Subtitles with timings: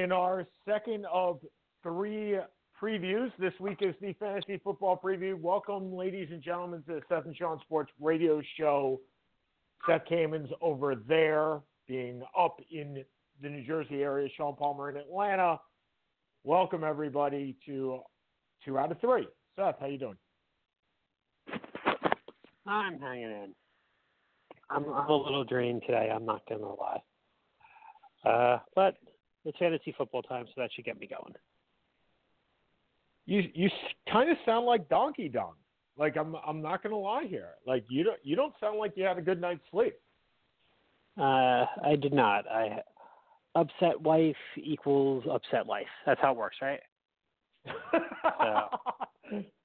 [0.00, 1.40] in our second of
[1.82, 2.38] three
[2.80, 5.38] previews, this week is the fantasy football preview.
[5.38, 9.00] Welcome, ladies and gentlemen, to the Seth and Sean Sports Radio Show.
[9.86, 13.04] Seth Kamen's over there, being up in
[13.42, 14.28] the New Jersey area.
[14.36, 15.60] Sean Palmer in Atlanta.
[16.44, 18.00] Welcome everybody to
[18.64, 19.28] two out of three.
[19.56, 20.16] Seth, how you doing?
[22.66, 23.54] I'm hanging in.
[24.70, 26.10] I'm, I'm a little drained today.
[26.14, 27.02] I'm not gonna lie.
[28.24, 28.96] Uh, but
[29.44, 31.34] it's fantasy football time, so that should get me going.
[33.26, 33.70] You you
[34.10, 35.54] kind of sound like Donkey Dong.
[35.98, 37.50] Like I'm I'm not gonna lie here.
[37.66, 39.94] Like you don't you don't sound like you had a good night's sleep.
[41.18, 42.48] Uh, I did not.
[42.48, 42.80] I
[43.54, 45.86] upset wife equals upset life.
[46.06, 46.80] That's how it works, right?
[48.24, 48.66] I,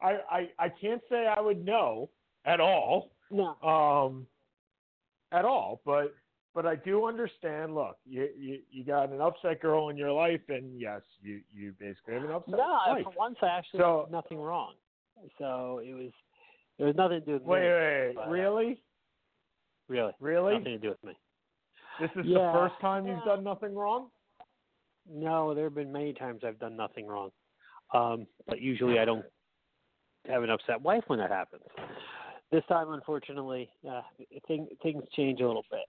[0.01, 2.09] I I can't say I would know
[2.45, 3.11] at all.
[3.31, 3.55] No.
[3.61, 4.27] Um,
[5.31, 6.13] at all, but
[6.55, 7.75] but I do understand.
[7.75, 11.73] Look, you you, you got an upset girl in your life, and yes, you you
[11.79, 13.03] basically have an upset No, life.
[13.03, 14.73] for once I actually So- did nothing wrong.
[15.37, 16.11] So it was
[16.77, 17.67] there was nothing to do with Wait, me.
[17.67, 18.81] wait, wait, but, uh, really,
[19.87, 20.13] Really?
[20.19, 20.57] really?
[20.57, 21.13] Nothing to do with me.
[21.99, 22.51] This is Yeah.
[22.51, 24.09] the first time you've done nothing wrong.
[25.07, 27.31] No, there have been many times I've done nothing wrong.
[27.93, 29.25] Um, but usually I don't
[30.27, 31.63] have an upset wife when that happens.
[32.51, 34.01] This time, unfortunately, uh,
[34.47, 35.85] thing, things change a little bit.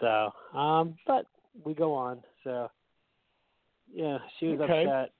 [0.00, 1.26] So, um, but
[1.64, 2.22] we go on.
[2.44, 2.70] So,
[3.92, 4.84] yeah, she was Okay.
[4.84, 5.12] upset.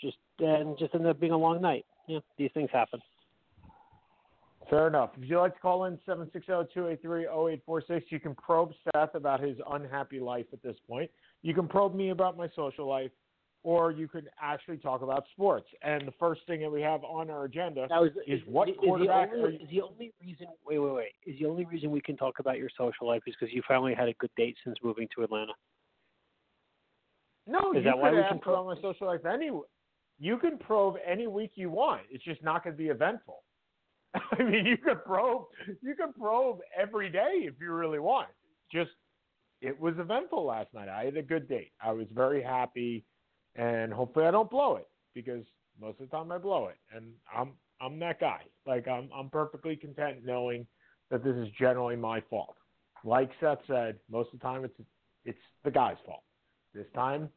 [0.00, 1.86] Just and just ended up being a long night.
[2.06, 3.00] Yeah, these things happen.
[4.68, 5.10] Fair enough.
[5.16, 10.46] If you'd like to call in 760-283-0846, you can probe Seth about his unhappy life
[10.52, 11.10] at this point.
[11.42, 13.10] You can probe me about my social life,
[13.64, 15.66] or you could actually talk about sports.
[15.82, 19.30] And the first thing that we have on our agenda is, is what is quarterback
[19.30, 20.46] the only, you- is the only reason?
[20.66, 21.12] Wait, wait, wait.
[21.26, 23.94] Is the only reason we can talk about your social life is because you finally
[23.94, 25.52] had a good date since moving to Atlanta?
[27.46, 29.50] No, Is you that why we can about my social life any.
[30.20, 32.02] You can probe any week you want.
[32.10, 33.42] It's just not going to be eventful.
[34.14, 35.46] I mean, you could probe.
[35.82, 38.28] You can probe every day if you really want.
[38.70, 38.90] Just
[39.60, 40.88] it was eventful last night.
[40.88, 41.72] I had a good date.
[41.82, 43.04] I was very happy,
[43.56, 45.44] and hopefully I don't blow it because
[45.80, 48.42] most of the time I blow it, and I'm I'm that guy.
[48.66, 50.66] Like I'm I'm perfectly content knowing
[51.10, 52.56] that this is generally my fault.
[53.04, 54.74] Like Seth said, most of the time it's
[55.24, 56.22] it's the guy's fault.
[56.74, 57.28] This time,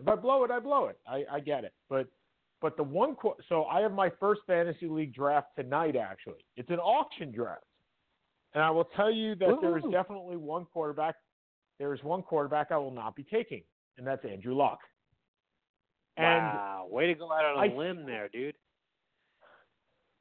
[0.00, 0.98] if I blow it, I blow it.
[1.06, 1.72] I, I get it.
[1.88, 2.06] But
[2.60, 5.96] but the one qu- so I have my first fantasy league draft tonight.
[5.96, 7.64] Actually, it's an auction draft,
[8.54, 11.16] and I will tell you that there is definitely one quarterback.
[11.78, 13.62] There is one quarterback I will not be taking,
[13.96, 14.80] and that's Andrew Luck.
[16.20, 18.54] And wow, way to go out on a I- limb there, dude.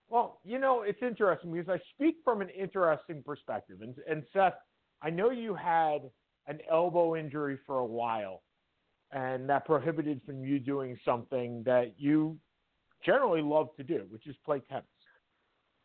[0.07, 3.81] Well, you know, it's interesting because I speak from an interesting perspective.
[3.81, 4.55] And, and Seth,
[5.03, 6.09] I know you had
[6.47, 8.41] an elbow injury for a while,
[9.11, 12.38] and that prohibited from you doing something that you
[13.05, 14.85] generally love to do, which is play tennis.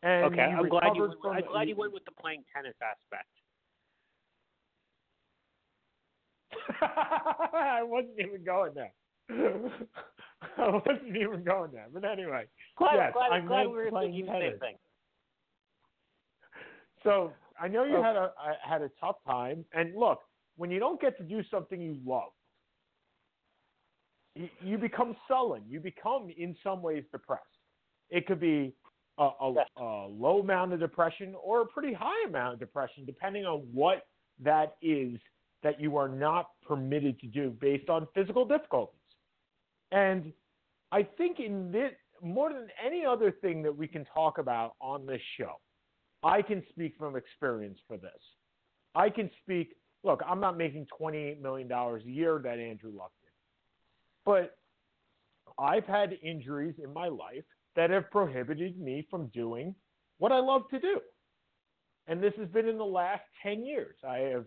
[0.01, 1.01] And okay, I'm glad you.
[1.03, 3.29] Went, I'm it- glad you went with the playing tennis aspect.
[6.81, 8.93] I wasn't even going there.
[10.57, 11.87] I wasn't even going there.
[11.91, 12.45] But anyway,
[12.77, 14.75] Glad, Yes, glad, I glad we were playing thinking the same thing.
[17.03, 18.03] So I know you Okay.
[18.03, 20.19] had a I had a tough time, and look,
[20.57, 22.31] when you don't get to do something you love,
[24.35, 25.63] you, you become sullen.
[25.67, 27.43] You become, in some ways, depressed.
[28.09, 28.73] It could be
[29.17, 29.67] a, a, Yes.
[29.77, 34.07] a low amount of depression or a pretty high amount of depression, depending on what
[34.43, 35.19] that is
[35.63, 38.99] that you are not permitted to do based on physical difficulties.
[39.91, 40.33] And
[40.91, 41.91] I think in this,
[42.21, 45.59] more than any other thing that we can talk about on this show,
[46.23, 48.11] I can speak from experience for this.
[48.95, 49.75] I can speak.
[50.03, 53.31] Look, I'm not making $28 million a year that Andrew Luck did,
[54.25, 54.57] but
[55.57, 57.43] I've had injuries in my life
[57.75, 59.75] that have prohibited me from doing
[60.17, 60.99] what I love to do.
[62.07, 63.95] And this has been in the last 10 years.
[64.07, 64.45] I have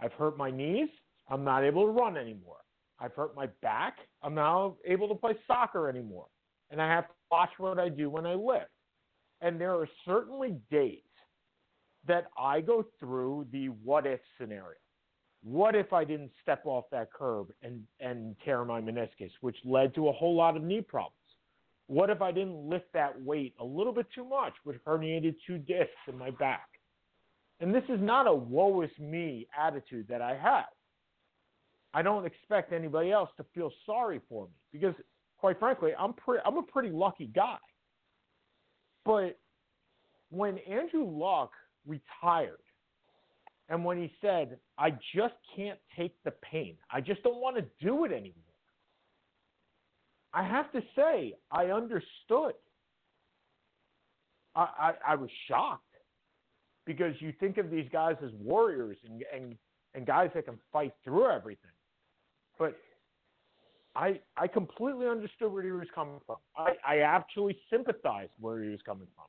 [0.00, 0.88] I've hurt my knees.
[1.28, 2.58] I'm not able to run anymore.
[2.98, 3.96] I've hurt my back.
[4.22, 6.26] I'm not able to play soccer anymore.
[6.70, 8.70] And I have to watch what I do when I lift.
[9.40, 11.00] And there are certainly days
[12.06, 14.78] that I go through the what if scenario.
[15.42, 19.94] what if I didn't step off that curb and, and tear my meniscus, which led
[19.94, 21.12] to a whole lot of knee problems?
[21.88, 25.58] What if I didn't lift that weight a little bit too much, which herniated two
[25.58, 26.66] discs in my back?
[27.60, 30.64] And this is not a woe is me attitude that I have.
[31.96, 34.94] I don't expect anybody else to feel sorry for me because,
[35.38, 37.56] quite frankly, I'm pre- I'm a pretty lucky guy.
[39.06, 39.38] But
[40.28, 41.52] when Andrew Luck
[41.86, 42.60] retired,
[43.70, 46.76] and when he said, "I just can't take the pain.
[46.90, 48.34] I just don't want to do it anymore,"
[50.34, 52.56] I have to say I understood.
[54.54, 55.82] I, I, I was shocked
[56.84, 59.56] because you think of these guys as warriors and, and
[59.94, 61.70] and guys that can fight through everything.
[62.58, 62.76] But
[63.94, 66.36] I I completely understood where he was coming from.
[66.56, 69.26] I, I actually sympathized where he was coming from.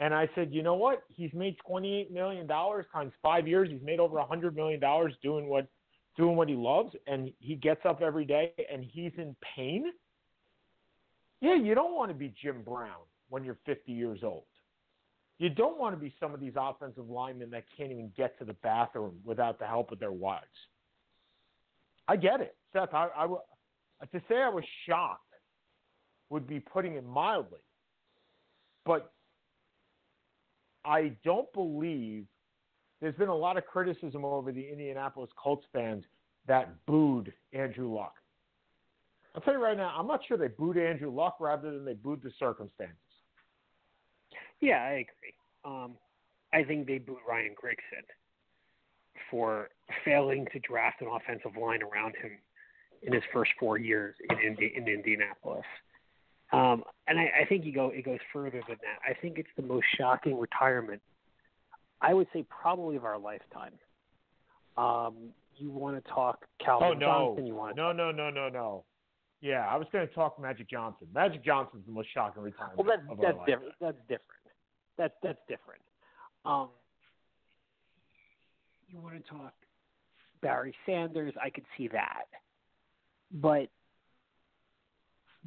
[0.00, 1.04] And I said, you know what?
[1.08, 3.68] He's made twenty eight million dollars times five years.
[3.70, 5.68] He's made over a hundred million dollars doing what
[6.16, 9.86] doing what he loves, and he gets up every day and he's in pain.
[11.40, 14.44] Yeah, you don't want to be Jim Brown when you're 50 years old.
[15.38, 18.44] You don't want to be some of these offensive linemen that can't even get to
[18.44, 20.46] the bathroom without the help of their wives.
[22.08, 22.92] I get it, Seth.
[22.92, 23.26] I, I
[24.12, 25.20] to say I was shocked
[26.30, 27.60] would be putting it mildly,
[28.84, 29.12] but
[30.84, 32.26] I don't believe
[33.00, 36.04] there's been a lot of criticism over the Indianapolis Colts fans
[36.46, 38.14] that booed Andrew Luck.
[39.34, 41.94] I'll tell you right now, I'm not sure they booed Andrew Luck rather than they
[41.94, 42.96] booed the circumstances.
[44.60, 45.34] Yeah, I agree.
[45.64, 45.92] Um,
[46.52, 48.04] I think they booed Ryan Grigson
[49.30, 49.68] for
[50.04, 52.32] failing to draft an offensive line around him
[53.02, 55.64] in his first four years in Indi- in Indianapolis.
[56.52, 59.00] Um, and I, I think you go it goes further than that.
[59.08, 61.02] I think it's the most shocking retirement.
[62.00, 63.72] I would say probably of our lifetime.
[64.76, 65.14] Um,
[65.56, 67.06] you want to talk Calvin oh, no.
[67.06, 67.46] Johnson?
[67.46, 68.84] You want to no, no, no, no, no.
[69.40, 71.06] Yeah, I was going to talk Magic Johnson.
[71.14, 72.78] Magic Johnson's the most shocking retirement.
[72.78, 73.74] Well, that's that's different.
[73.80, 74.44] That's different.
[74.96, 75.82] That's that's different.
[76.44, 76.68] Um,
[78.94, 79.52] you want to talk
[80.40, 81.34] Barry Sanders?
[81.42, 82.24] I could see that,
[83.32, 83.68] but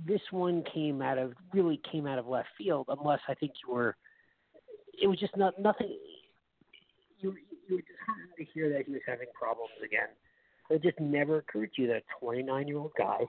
[0.06, 2.88] this one came out of really came out of left field.
[2.90, 3.96] Unless I think you were,
[5.02, 5.98] it was just not nothing.
[7.20, 7.36] You
[7.68, 10.10] you were just heartened to hear that he was having problems again.
[10.70, 13.20] It just never occurred to you that a 29 year old guy,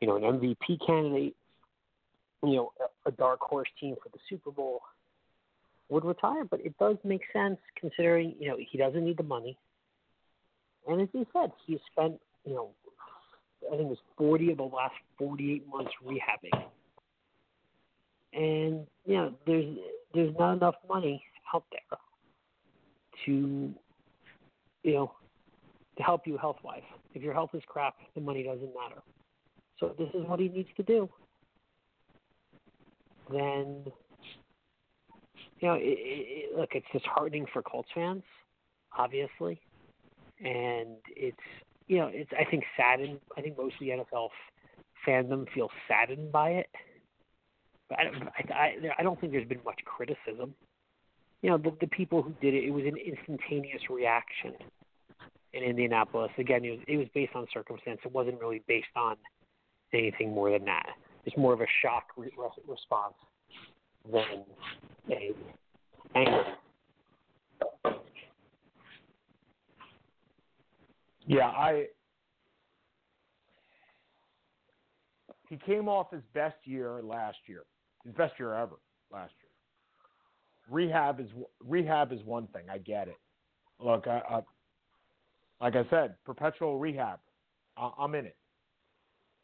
[0.00, 1.34] you know, an MVP candidate,
[2.42, 2.72] you know,
[3.06, 4.82] a, a dark horse team for the Super Bowl
[5.88, 6.44] would retire.
[6.44, 9.56] But it does make sense considering, you know, he doesn't need the money.
[10.86, 12.70] And as he said, he spent, you know,
[13.66, 16.64] I think it was 40 of the last 48 months rehabbing.
[18.32, 19.76] And, you know, there's,
[20.14, 21.22] there's not enough money
[21.54, 21.98] out there
[23.26, 23.74] to,
[24.82, 25.12] you know,
[25.96, 26.82] to help you health wise.
[27.14, 29.02] If your health is crap, the money doesn't matter.
[29.80, 31.08] So this is what he needs to do.
[33.30, 33.84] Then,
[35.60, 38.22] you know, it, it, look, it's disheartening for Colts fans,
[38.96, 39.60] obviously,
[40.40, 41.36] and it's
[41.88, 43.18] you know, it's I think saddened.
[43.36, 44.28] I think most of the NFL
[45.06, 46.68] fandom feels saddened by it.
[47.88, 50.54] But I, I, I don't think there's been much criticism.
[51.40, 54.52] You know, the, the people who did it, it was an instantaneous reaction
[55.54, 56.30] in Indianapolis.
[56.36, 58.00] Again, it was, it was based on circumstance.
[58.04, 59.16] It wasn't really based on
[59.94, 60.90] anything more than that.
[61.24, 62.30] It's more of a shock re-
[62.66, 63.14] response
[64.04, 64.44] than
[65.10, 65.34] a
[66.14, 66.44] anger.
[71.26, 71.86] Yeah, I.
[75.48, 77.62] He came off his best year last year,
[78.04, 78.76] his best year ever
[79.10, 79.48] last year.
[80.70, 81.28] Rehab is
[81.60, 82.64] rehab is one thing.
[82.70, 83.16] I get it.
[83.80, 84.40] Look, I, I,
[85.60, 87.20] like I said, perpetual rehab.
[87.76, 88.36] I, I'm in it,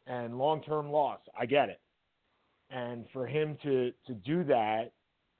[0.07, 1.19] and long term loss.
[1.39, 1.79] I get it.
[2.71, 4.91] And for him to to do that,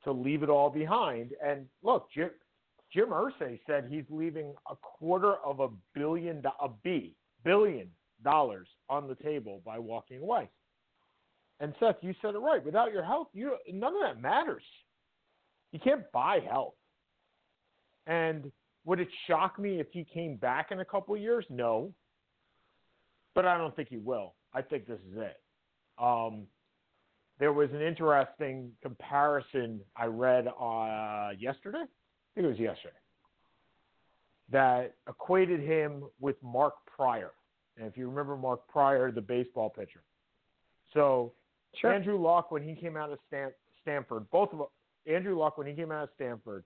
[0.04, 2.30] to leave it all behind, and look, Jim,
[2.94, 7.90] Jim Irsay said he's leaving a quarter of a billion, a B, billion
[8.24, 10.50] dollars on the table by walking away.
[11.60, 12.64] And Seth, you said it right.
[12.64, 14.64] Without your health, you none of that matters.
[15.72, 16.76] You can't buy health.
[18.08, 18.52] And
[18.86, 21.46] would it shock me if he came back in a couple years?
[21.50, 21.94] No.
[23.34, 24.36] But I don't think he will.
[24.54, 25.38] I think this is it.
[25.98, 26.48] Um,
[27.40, 31.86] there was an interesting comparison I read uh, yesterday
[32.36, 32.96] I think it was yesterday,
[34.52, 37.32] that equated him with Mark Prior.
[37.78, 40.04] And if you remember Mark Prior, the baseball pitcher.
[40.94, 41.32] So
[41.80, 41.94] sure.
[41.94, 44.68] Andrew Luck, when he came out of Stan- Stanford, both of
[45.08, 46.66] Andrew Luck, when he came out of Stanford,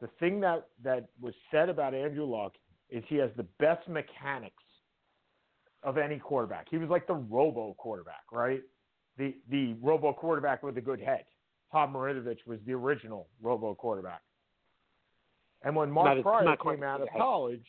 [0.00, 2.54] the thing that, that was said about Andrew Luck
[2.88, 4.62] is he has the best mechanics
[5.82, 6.66] of any quarterback.
[6.70, 8.62] He was like the robo quarterback, right?
[9.18, 11.24] The the robo quarterback with a good head.
[11.72, 14.22] Tom Marinovich was the original robo quarterback.
[15.62, 17.66] And when Mark Not- Prior not came out of college,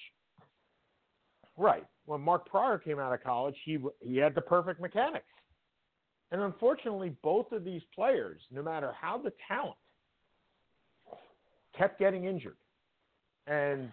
[1.57, 1.85] right?
[2.05, 5.25] When Mark Prior came out of college, he he had the perfect mechanics.
[6.31, 9.75] And unfortunately, both of these players, no matter how the talent,
[11.77, 12.55] kept getting injured,
[13.47, 13.91] and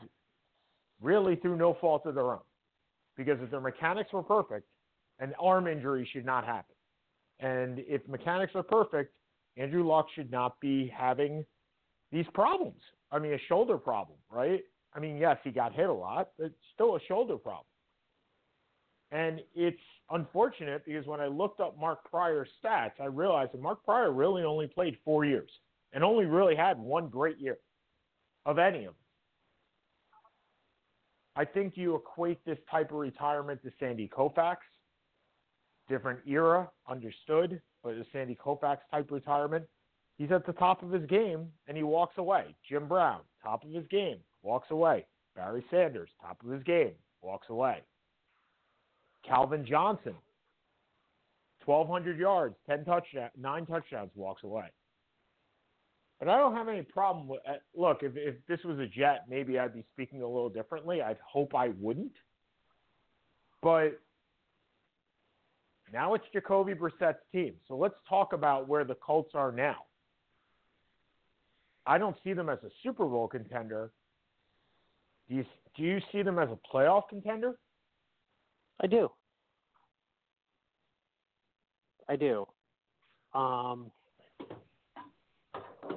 [1.02, 2.40] really through no fault of their own,
[3.16, 4.68] because if their mechanics were perfect,
[5.18, 6.76] an arm injury should not happen.
[7.40, 9.14] And if mechanics are perfect,
[9.56, 11.44] Andrew Luck should not be having
[12.10, 12.80] these problems.
[13.10, 14.60] I mean, a shoulder problem, right?
[14.94, 17.66] I mean, yes, he got hit a lot, but still a shoulder problem.
[19.10, 19.78] And it's
[20.10, 24.42] unfortunate because when I looked up Mark Prior's stats, I realized that Mark Prior really
[24.42, 25.50] only played four years
[25.92, 27.58] and only really had one great year
[28.44, 28.94] of any of them.
[31.36, 34.56] I think you equate this type of retirement to Sandy Koufax.
[35.88, 39.64] Different era, understood, but a Sandy Koufax type retirement.
[40.18, 42.54] He's at the top of his game and he walks away.
[42.68, 45.06] Jim Brown, top of his game, walks away.
[45.34, 46.92] Barry Sanders, top of his game,
[47.22, 47.82] walks away.
[49.24, 50.14] Calvin Johnson,
[51.64, 54.70] 1,200 yards, 10 touchdowns, nine touchdowns, walks away.
[56.18, 57.40] But I don't have any problem with.
[57.48, 61.00] Uh, look, if if this was a Jet, maybe I'd be speaking a little differently.
[61.00, 62.14] I'd hope I wouldn't.
[63.62, 64.00] But
[65.92, 67.54] now it's Jacoby Brissett's team.
[67.66, 69.76] So let's talk about where the Colts are now.
[71.86, 73.90] I don't see them as a Super Bowl contender.
[75.28, 75.44] Do you
[75.76, 77.58] do you see them as a playoff contender?
[78.80, 79.10] I do.
[82.08, 82.46] I do.
[83.34, 83.90] Um,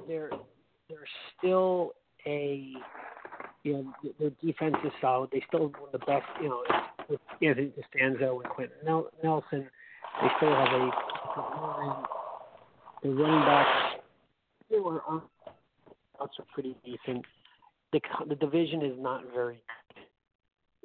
[0.06, 0.30] they're
[0.88, 0.98] they're
[1.38, 1.92] still
[2.26, 2.72] a
[3.64, 5.30] you know their defense is solid.
[5.32, 6.62] They still one of the best you know
[7.08, 9.68] with Anthony Castonzo and Quenton Nelson.
[10.20, 10.90] They still have a.
[13.02, 14.02] The running backs
[14.72, 15.02] they were
[16.18, 17.24] also pretty decent.
[17.92, 19.60] The the division is not very
[19.96, 20.04] good.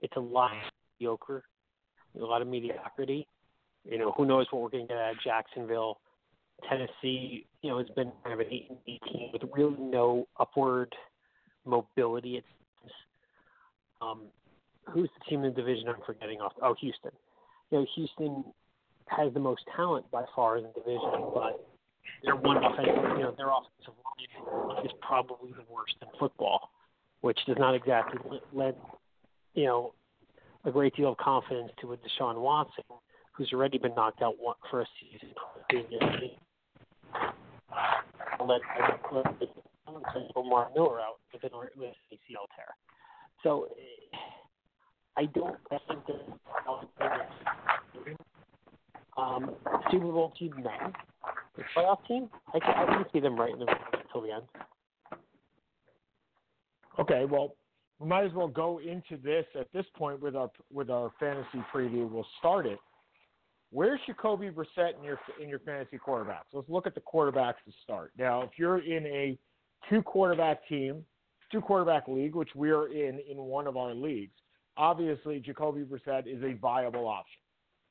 [0.03, 0.51] It's a lot
[0.99, 1.43] mediocre.
[2.19, 3.27] A lot of mediocrity.
[3.89, 5.99] You know, who knows what we're going to get out of Jacksonville.
[6.67, 10.93] Tennessee, you know, has been kind of an 8 and 18 with really no upward
[11.65, 12.37] mobility.
[12.37, 12.47] It's
[14.01, 14.23] um,
[14.91, 16.53] who's the team in the division I'm forgetting off?
[16.61, 17.11] Oh, Houston.
[17.71, 18.43] You know, Houston
[19.09, 21.65] has the most talent by far in the division, but
[22.23, 26.71] their one offensive, you know, their offensive line is probably the worst in football,
[27.21, 28.19] which does not exactly
[28.53, 28.75] lend,
[29.53, 29.93] you know,
[30.65, 32.83] a great deal of confidence to a Deshaun Watson,
[33.33, 35.29] who's already been knocked out one, for a season.
[38.39, 38.61] Let
[40.35, 42.75] Lamar Miller out with an ACL tear.
[43.43, 43.67] So
[45.17, 45.57] I don't.
[45.71, 46.21] I think that
[49.17, 49.51] um,
[49.91, 50.91] Super Bowl team, no.
[51.55, 54.43] The playoff team, I can, I can see them right in the until the end.
[56.99, 57.55] Okay, well,
[57.99, 61.63] we might as well go into this at this point with our with our fantasy
[61.73, 62.09] preview.
[62.09, 62.79] We'll start it.
[63.71, 66.45] Where's Jacoby Brissett in your in your fantasy quarterbacks?
[66.53, 68.11] Let's look at the quarterbacks to start.
[68.17, 69.37] Now, if you're in a
[69.89, 71.03] two quarterback team,
[71.51, 74.35] two quarterback league, which we are in in one of our leagues,
[74.77, 77.39] obviously Jacoby Brissett is a viable option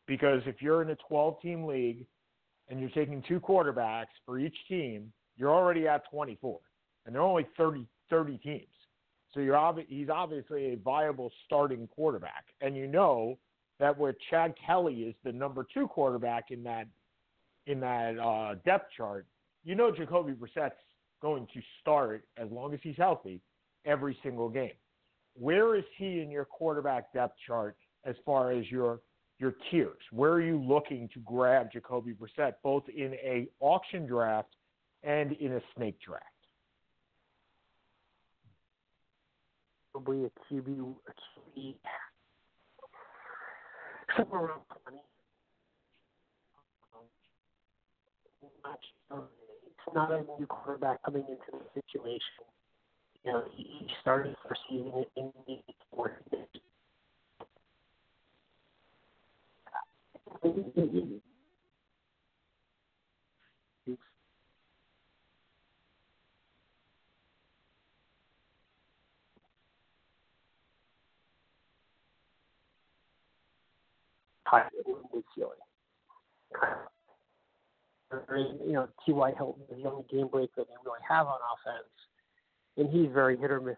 [0.06, 2.06] because if you're in a 12 team league
[2.68, 6.58] and you're taking two quarterbacks for each team, you're already at 24,
[7.04, 8.66] and there are only 30 30 teams.
[9.34, 13.38] So you're obvi- he's obviously a viable starting quarterback, and you know
[13.78, 16.86] that where Chad Kelly is the number two quarterback in that
[17.66, 19.26] in that uh, depth chart,
[19.64, 20.76] you know Jacoby Brissett's
[21.20, 23.40] going to start as long as he's healthy
[23.84, 24.72] every single game.
[25.34, 29.00] Where is he in your quarterback depth chart as far as your
[29.38, 29.98] your tiers?
[30.10, 34.56] Where are you looking to grab Jacoby Brissett, both in a auction draft
[35.02, 36.24] and in a snake draft?
[39.92, 41.74] Probably a QB, a QB
[44.16, 44.98] somewhere around 20.
[48.64, 48.78] Not
[49.08, 49.24] sure.
[49.66, 52.20] It's not a new quarterback coming into the situation.
[53.24, 55.58] You know, he started first season in the
[55.94, 56.12] fourth.
[74.46, 74.68] High
[75.12, 75.58] with ceiling.
[78.64, 79.32] You know, T.Y.
[79.36, 81.90] Hilton is the only game breaker they really have on offense,
[82.76, 83.76] and he's very hit or miss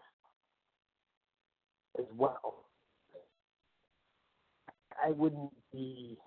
[1.97, 2.65] as well.
[5.03, 6.17] I wouldn't be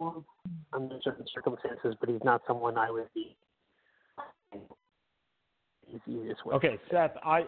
[0.00, 3.36] under certain circumstances, but he's not someone I would be.
[6.52, 7.46] Okay, Seth, I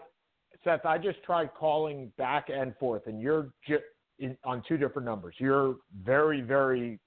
[0.63, 3.79] Seth, I just tried calling back and forth, and you're ju-
[4.19, 5.35] in, on two different numbers.
[5.37, 6.99] You're very, very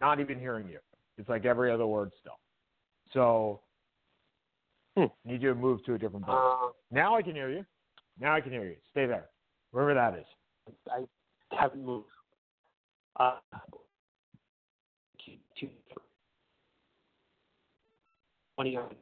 [0.00, 0.78] not even hearing you.
[1.18, 2.38] It's like every other word still.
[3.12, 3.60] So,
[4.96, 5.06] Hmm.
[5.24, 6.36] need you to move to a different place.
[6.38, 7.64] Uh, now I can hear you.
[8.18, 8.76] Now I can hear you.
[8.90, 9.30] Stay there,
[9.70, 10.26] wherever that is.
[10.90, 11.04] I
[11.56, 12.08] haven't moved.
[13.16, 13.38] Uh,
[18.60, 18.94] 20 yards.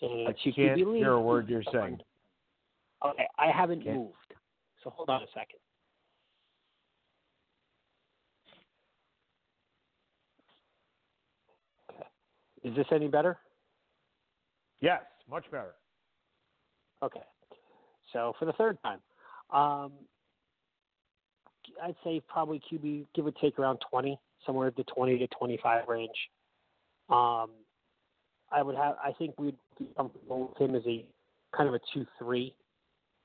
[0.00, 2.00] But you can't hear a word you're saying.
[3.04, 3.96] Okay, I haven't can't.
[3.96, 4.14] moved.
[4.82, 5.60] So hold on a second.
[12.64, 13.38] Is this any better?
[14.80, 15.74] Yes, much better.
[17.02, 17.20] Okay.
[18.12, 18.98] So for the third time,
[19.50, 19.92] um,
[21.82, 25.88] I'd say probably QB give or take around 20, somewhere at the 20 to 25
[25.88, 26.10] range.
[27.10, 27.50] Um,
[28.54, 28.96] I would have.
[29.02, 31.04] I think we'd be comfortable with him as a
[31.56, 32.54] kind of a two-three,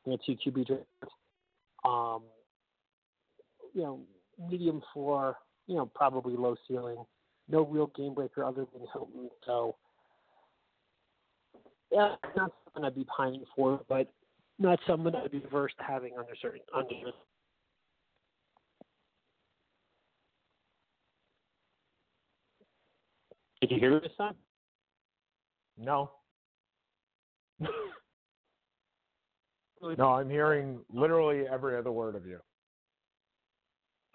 [0.05, 1.13] in a two QB draft.
[1.85, 2.23] Um,
[3.73, 3.99] you know,
[4.49, 5.35] medium floor.
[5.67, 6.97] You know, probably low ceiling.
[7.47, 9.29] No real game breaker other than Hilton.
[9.45, 9.75] So,
[11.91, 14.11] yeah, not something I'd be pining for, but
[14.57, 16.89] not someone I'd be averse to having under certain under.
[23.61, 24.35] Did you hear me this time?
[25.79, 26.11] No.
[29.97, 32.39] no, I'm hearing literally every other word of you.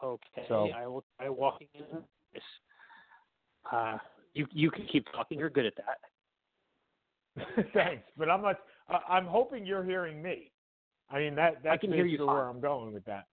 [0.03, 1.85] Okay, So- I will try walking in
[2.33, 2.43] this.
[3.73, 3.97] Uh,
[4.35, 5.39] you you can keep talking.
[5.39, 5.99] You're good at that.
[7.73, 8.57] Thanks, but I'm not.
[8.89, 10.51] I- I'm hoping you're hearing me.
[11.11, 12.51] I mean that that's can hear you where fine.
[12.57, 13.25] I'm going with that.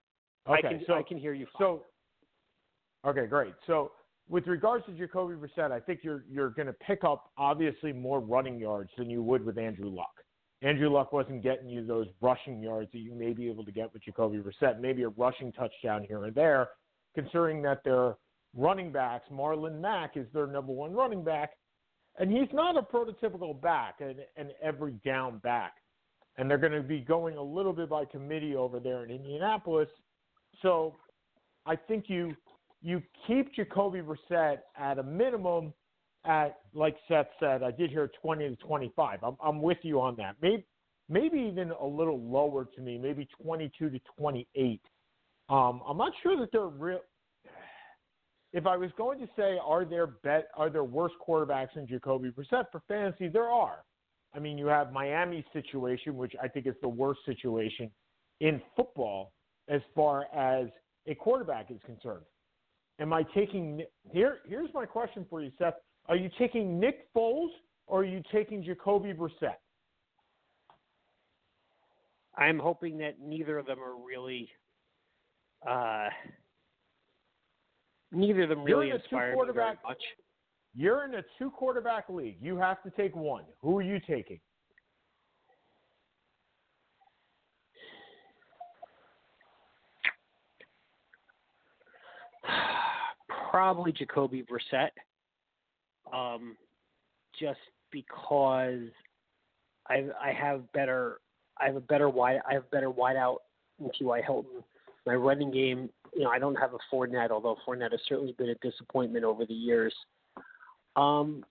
[0.45, 1.45] I Okay, can so I can hear you.
[1.47, 1.59] Fine.
[1.59, 1.85] so
[3.05, 3.53] okay, great.
[3.67, 3.91] So
[4.31, 8.21] with regards to Jacoby Brissett, I think you're you're going to pick up obviously more
[8.21, 10.13] running yards than you would with Andrew Luck.
[10.61, 13.91] Andrew Luck wasn't getting you those rushing yards that you may be able to get
[13.93, 14.79] with Jacoby Brissett.
[14.79, 16.69] Maybe a rushing touchdown here and there,
[17.13, 18.15] considering that their
[18.55, 21.51] running backs, Marlon Mack is their number one running back,
[22.17, 25.73] and he's not a prototypical back, an, an every down back.
[26.37, 29.89] And they're going to be going a little bit by committee over there in Indianapolis.
[30.61, 30.95] So
[31.65, 32.35] I think you
[32.81, 35.73] you keep Jacoby Brissett at a minimum
[36.25, 39.19] at like Seth said, I did hear 20 to 25.
[39.23, 40.35] I'm I'm with you on that.
[40.41, 40.65] Maybe
[41.09, 44.81] maybe even a little lower to me, maybe 22 to 28.
[45.49, 47.01] Um, I'm not sure that they're real.
[48.53, 52.31] If I was going to say, are there bet are there worse quarterbacks than Jacoby
[52.31, 53.27] Brissett for fantasy?
[53.27, 53.83] There are.
[54.33, 57.91] I mean, you have Miami's situation, which I think is the worst situation
[58.39, 59.33] in football
[59.67, 60.67] as far as
[61.07, 62.25] a quarterback is concerned.
[62.99, 64.39] Am I taking here?
[64.47, 65.75] Here's my question for you, Seth.
[66.07, 67.49] Are you taking Nick Foles
[67.87, 69.55] or are you taking Jacoby Brissett?
[72.37, 74.49] I'm hoping that neither of them are really.
[75.67, 76.09] Uh,
[78.11, 80.01] neither of them You're really in a two inspire me very much.
[80.73, 82.37] You're in a two quarterback league.
[82.41, 83.43] You have to take one.
[83.61, 84.39] Who are you taking?
[93.51, 94.91] Probably Jacoby Brissett.
[96.13, 96.55] Um,
[97.37, 97.59] just
[97.91, 98.87] because
[99.87, 101.19] I I have better
[101.59, 103.41] I have a better wide I have better wide out
[103.79, 104.21] in T.Y.
[104.25, 104.63] Hilton.
[105.05, 108.49] My running game, you know, I don't have a Fournette, although Fournette has certainly been
[108.49, 109.93] a disappointment over the years.
[110.95, 111.43] Um,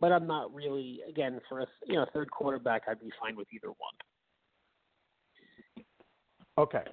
[0.00, 2.84] but I'm not really again for a you know third quarterback.
[2.88, 5.84] I'd be fine with either one.
[6.56, 6.84] Okay.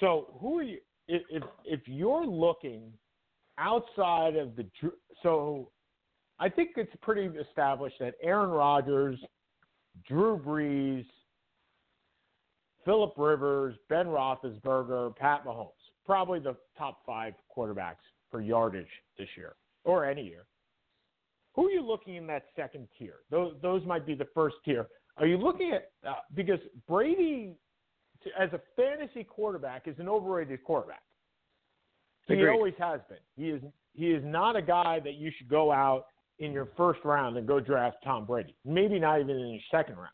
[0.00, 0.78] So who are you?
[1.08, 2.92] If, if you're looking
[3.58, 4.66] outside of the
[5.22, 5.70] so,
[6.38, 9.18] I think it's pretty established that Aaron Rodgers,
[10.06, 11.06] Drew Brees,
[12.84, 15.70] Philip Rivers, Ben Roethlisberger, Pat Mahomes,
[16.04, 17.96] probably the top five quarterbacks
[18.30, 18.86] for yardage
[19.18, 20.44] this year or any year.
[21.54, 23.16] Who are you looking in that second tier?
[23.30, 24.86] Those those might be the first tier.
[25.16, 27.56] Are you looking at uh, because Brady
[28.38, 31.02] as a fantasy quarterback is an overrated quarterback.
[32.26, 33.18] He always has been.
[33.36, 33.62] He is
[33.94, 36.06] he is not a guy that you should go out
[36.38, 38.54] in your first round and go draft Tom Brady.
[38.64, 40.10] Maybe not even in your second round.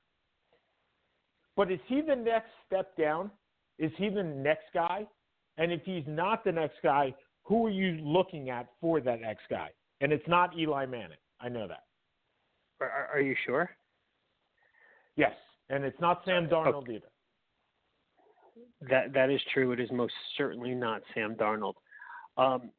[1.57, 3.31] But is he the next step down?
[3.79, 5.07] Is he the next guy?
[5.59, 9.42] And if he's not the next guy, who are you looking at for that next
[9.51, 9.68] guy?
[10.01, 11.18] And it's not Eli Manning.
[11.40, 11.85] I know that.
[12.81, 13.70] Are, are, you sure?
[15.16, 15.33] Yes.
[15.68, 17.07] And it's not Sam Darnold either.
[18.88, 19.72] that that is true.
[19.72, 21.75] It is most certainly not Sam Darnold.
[22.37, 22.71] Um,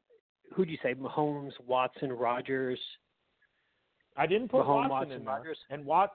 [0.54, 0.94] who do you say?
[0.94, 2.78] Mahomes, Watson, Rodgers.
[4.16, 5.58] I didn't put Mahomes, Watson, Watson, in there, Rodgers?
[5.70, 6.10] and Wat,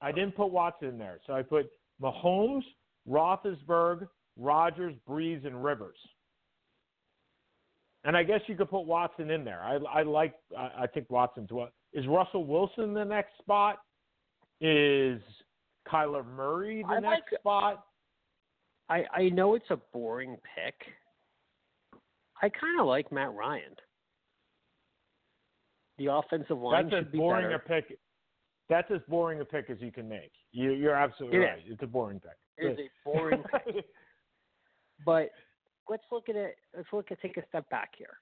[0.00, 1.18] I didn't put Watson in there.
[1.26, 1.66] So I put
[2.00, 2.62] Mahomes,
[3.08, 4.06] Roethlisberger,
[4.38, 5.96] Rodgers, Brees, and Rivers.
[8.04, 9.60] And I guess you could put Watson in there.
[9.62, 10.34] I, I like.
[10.56, 13.78] I, I think Watson's what is Russell Wilson the next spot?
[14.60, 15.20] Is
[15.90, 17.84] Kyler Murray the I next like- spot?
[18.90, 20.74] I I know it's a boring pick.
[22.42, 23.74] I kind of like Matt Ryan.
[25.98, 27.54] The offensive line That's as should be boring better.
[27.56, 27.98] a pick.
[28.68, 30.32] That's as boring a pick as you can make.
[30.52, 31.58] You, you're absolutely It right.
[31.58, 31.64] is.
[31.68, 32.32] It's a boring pick.
[32.58, 33.84] It is a boring pick.
[35.04, 35.30] But
[35.88, 36.56] let's look at it.
[36.76, 38.18] Let's look at take a step back here.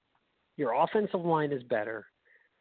[0.56, 2.06] Your offensive line is better.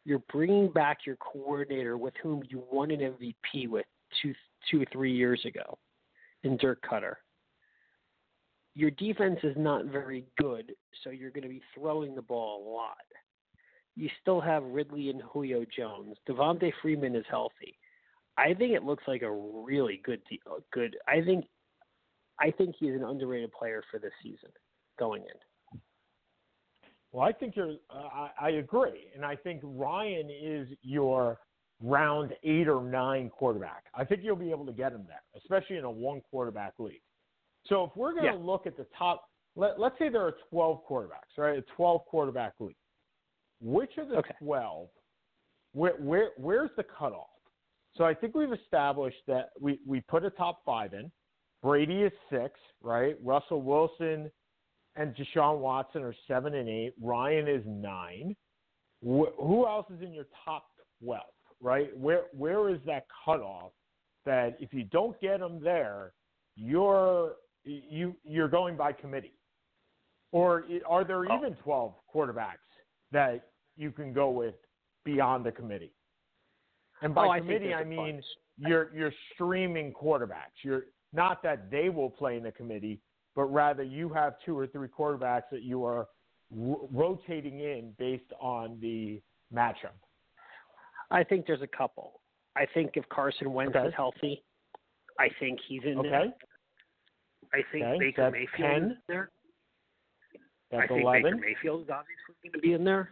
[0.04, 3.86] You're bringing back your coordinator with whom you won an MVP with
[4.22, 4.32] two,
[4.70, 5.78] two, three years ago,
[6.42, 7.14] in Dirk Koetter.
[8.74, 12.70] Your defense is not very good, so you're going to be throwing the ball a
[12.70, 12.96] lot.
[13.94, 16.16] You still have Ridley and Julio Jones.
[16.26, 17.78] Devonta Freeman is healthy.
[18.38, 20.40] I think it looks like a really good, de-
[20.72, 20.96] good.
[21.06, 21.44] I think
[22.40, 24.48] I think he's an underrated player for this season
[24.98, 25.80] going in.
[27.12, 27.74] Well, I think you're.
[27.90, 31.38] Uh, I, I agree, and I think Ryan is your
[31.82, 33.84] round eight or nine quarterback.
[33.94, 37.02] I think you'll be able to get him there, especially in a one quarterback league.
[37.68, 38.44] So if we're going to Yeah.
[38.44, 41.58] look at the top, let, let's say there are 12 quarterbacks, right?
[41.58, 42.76] A 12 quarterback league.
[43.60, 44.34] Which of the Okay.
[44.40, 44.88] 12?
[45.74, 47.28] Where where where's the cutoff?
[47.96, 51.10] So I think we've established that we we put a top five in.
[51.62, 53.16] Brady is six, right?
[53.22, 54.30] Russell Wilson
[54.96, 56.92] and Deshaun Watson are seven and eight.
[57.00, 58.36] Ryan is nine.
[59.02, 60.66] Wh- who else is in your top
[61.02, 61.32] twelve?
[61.60, 61.96] Right?
[61.96, 63.72] Where where is that cutoff?
[64.26, 66.12] That if you don't get them there,
[66.56, 69.34] you're you you're going by committee.
[70.32, 71.36] Or are there Oh.
[71.36, 72.58] even twelve quarterbacks
[73.10, 74.54] that you can go with
[75.04, 75.92] beyond the committee?
[77.02, 78.24] And by Oh, I committee, I a mean bunch.
[78.56, 80.62] you're you're streaming quarterbacks.
[80.62, 83.00] You're not that they will play in the committee,
[83.34, 86.08] but rather you have two or three quarterbacks that you are
[86.50, 89.20] ro- rotating in based on the
[89.52, 89.92] matchup.
[91.10, 92.22] I think there's a couple.
[92.56, 93.88] I think if Carson Wentz Okay.
[93.88, 94.42] is healthy,
[95.18, 96.32] I think he's in Okay.
[97.54, 98.90] I think Okay, Baker that's Mayfield 10.
[98.92, 99.30] is there.
[100.70, 101.22] that's I think eleven.
[101.22, 103.10] Baker Mayfield is obviously going to be in there.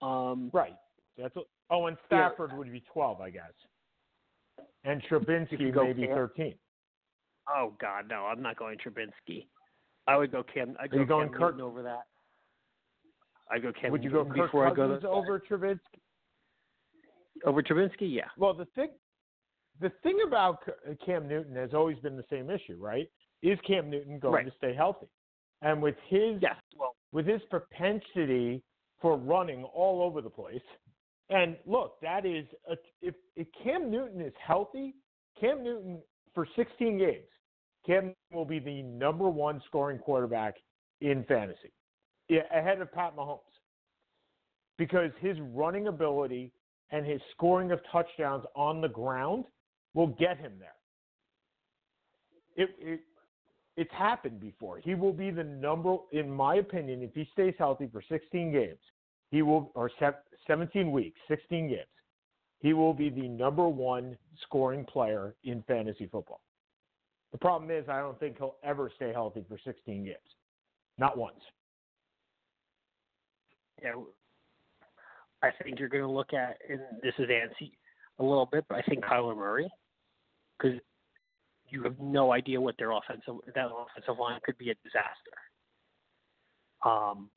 [0.00, 0.76] Um, Right.
[1.18, 2.28] That's a, oh, and Yeah.
[2.30, 3.52] Stafford would be twelve, I guess.
[4.84, 6.54] And Trubinsky you go maybe thirteen.
[7.54, 9.46] oh God, no, I'm not going Trubinsky.
[10.06, 10.74] I would go Cam.
[10.80, 12.02] I'd Are you go going Cam Kirk- Newton over that.
[13.50, 13.92] I go Cam.
[13.92, 16.00] Would you go Newton Kirk before I go Cousins to, over Trubinsky?
[17.44, 18.12] over Trubinsky?
[18.12, 18.28] Yeah.
[18.38, 18.88] Well, the thing,
[19.80, 20.64] the thing about
[21.04, 23.08] Cam Newton has always been the same issue, right?
[23.42, 24.46] Is Cam Newton going Right.
[24.46, 25.08] to stay healthy?
[25.62, 26.56] And with his Yes.
[26.76, 28.62] Well, with his propensity
[29.00, 30.62] for running all over the place.
[31.28, 34.94] And look, that is a, if, if Cam Newton is healthy,
[35.38, 36.02] Cam Newton
[36.34, 37.28] for 16 games,
[37.86, 40.56] Cam will be the number one scoring quarterback
[41.00, 41.72] in fantasy,
[42.28, 43.40] yeah, ahead of Pat Mahomes,
[44.78, 46.52] because his running ability
[46.90, 49.44] and his scoring of touchdowns on the ground
[49.94, 50.74] will get him there.
[52.54, 53.00] It, it
[53.76, 54.78] it's happened before.
[54.78, 58.78] He will be the number, in my opinion, if he stays healthy for 16 games,
[59.30, 59.90] he will, or
[60.46, 61.86] 17 weeks, 16 games,
[62.58, 66.40] he will be the number one scoring player in fantasy football.
[67.32, 70.16] The problem is, I don't think he'll ever stay healthy for 16 games.
[70.98, 71.40] Not once.
[73.82, 73.94] yeah.
[75.42, 77.72] I think you're going to look at, and this is antsy
[78.20, 79.68] a little bit, but I think Kyler Murray,
[80.56, 80.78] because
[81.72, 85.32] you have no idea what their offensive that offensive line could be a disaster.
[86.84, 87.30] Um,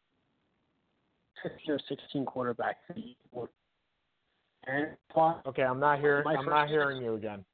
[1.41, 2.77] 15 or 16 quarterback.
[5.47, 6.23] Okay, I'm not hearing.
[6.25, 7.45] My I'm not hearing you again.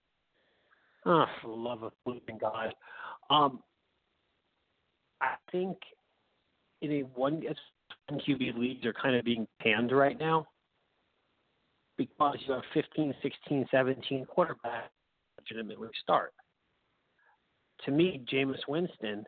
[1.05, 2.73] Oh, for the love of bleeping God.
[3.29, 3.59] Um,
[5.21, 5.77] I think
[6.81, 7.43] in a one
[8.07, 10.47] one QB leagues are kind of being panned right now
[11.97, 14.89] because you have 15, 16, 17 quarterbacks
[15.37, 16.33] legitimately start.
[17.85, 19.25] To me, Jameis Winston,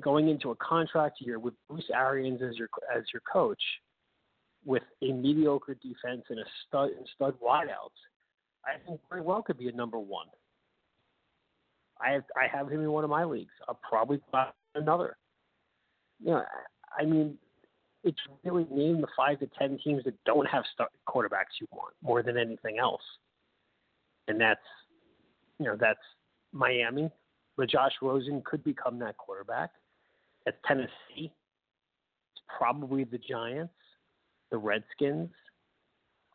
[0.00, 3.60] going into a contract year with Bruce Arians as your as your coach,
[4.64, 7.98] with a mediocre defense and a stud and stud wideouts,
[8.64, 10.26] I think very well could be a number one.
[12.00, 13.52] I have I have him in one of my leagues.
[13.68, 15.16] I'll probably buy another.
[16.20, 16.42] You know,
[16.98, 17.38] I mean,
[18.04, 20.64] it's really name the five to ten teams that don't have
[21.08, 23.02] quarterbacks you want more than anything else,
[24.28, 24.60] and that's
[25.58, 25.98] you know that's
[26.52, 27.10] Miami,
[27.56, 29.70] but Josh Rosen could become that quarterback.
[30.46, 33.74] At Tennessee, it's probably the Giants,
[34.50, 35.30] the Redskins.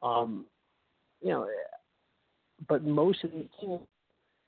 [0.04, 0.46] Um,
[1.22, 1.48] you know,
[2.68, 3.80] but most of these teams,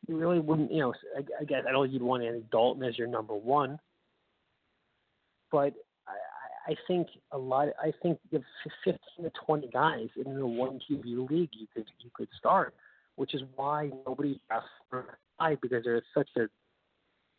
[0.08, 0.72] you really wouldn't.
[0.72, 3.34] You know, I, I guess I don't think you'd want Andy Dalton as your number
[3.34, 3.80] one,
[5.52, 5.74] but
[6.08, 7.70] I, I think a lot.
[7.82, 8.44] I think the
[8.84, 12.76] fifteen to twenty guys in a one QB league you could you could start,
[13.16, 16.48] which is why nobody asked for high because they're such a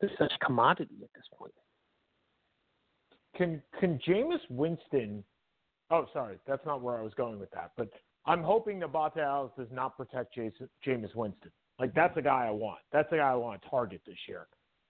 [0.01, 1.55] they're such commodity at this point.
[3.37, 5.25] Can can Jameis Winston?
[5.91, 7.73] Oh, sorry, that's not where I was going with that.
[7.77, 7.89] But
[8.25, 11.53] I'm hoping Davante Adams does not protect Jason, Jameis Winston.
[11.79, 12.81] Like that's the guy I want.
[12.93, 14.47] That's the guy I want to target this year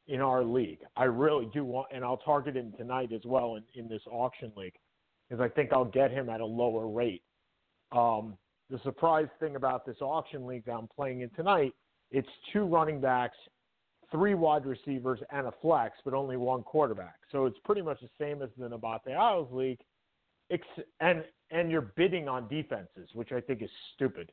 [0.09, 0.79] in our league.
[0.97, 4.53] I really do want, and I'll target him tonight as well in, in this auction
[4.57, 4.75] league,
[5.29, 7.23] because I think I'll get him at a lower rate.
[7.92, 8.37] Um,
[8.71, 11.73] the surprise thing about this auction league that I'm playing in tonight,
[12.11, 13.37] it's two running backs,
[14.11, 17.16] three wide receivers, and a flex, but only one quarterback.
[17.33, 19.81] So it's pretty much the same as the Nabate Isles league,
[21.01, 24.33] and and you're bidding on defenses, which I think is stupid,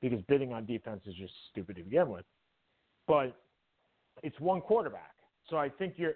[0.00, 2.24] because bidding on defense is just stupid to begin with.
[3.06, 3.36] But
[4.22, 5.14] it's one quarterback.
[5.48, 6.14] So I think you're,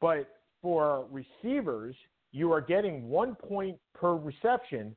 [0.00, 0.28] but
[0.60, 1.94] for receivers,
[2.32, 4.96] you are getting one point per reception,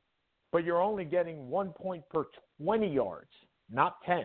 [0.52, 2.26] but you're only getting one point per
[2.62, 3.30] 20 yards,
[3.70, 4.24] not 10.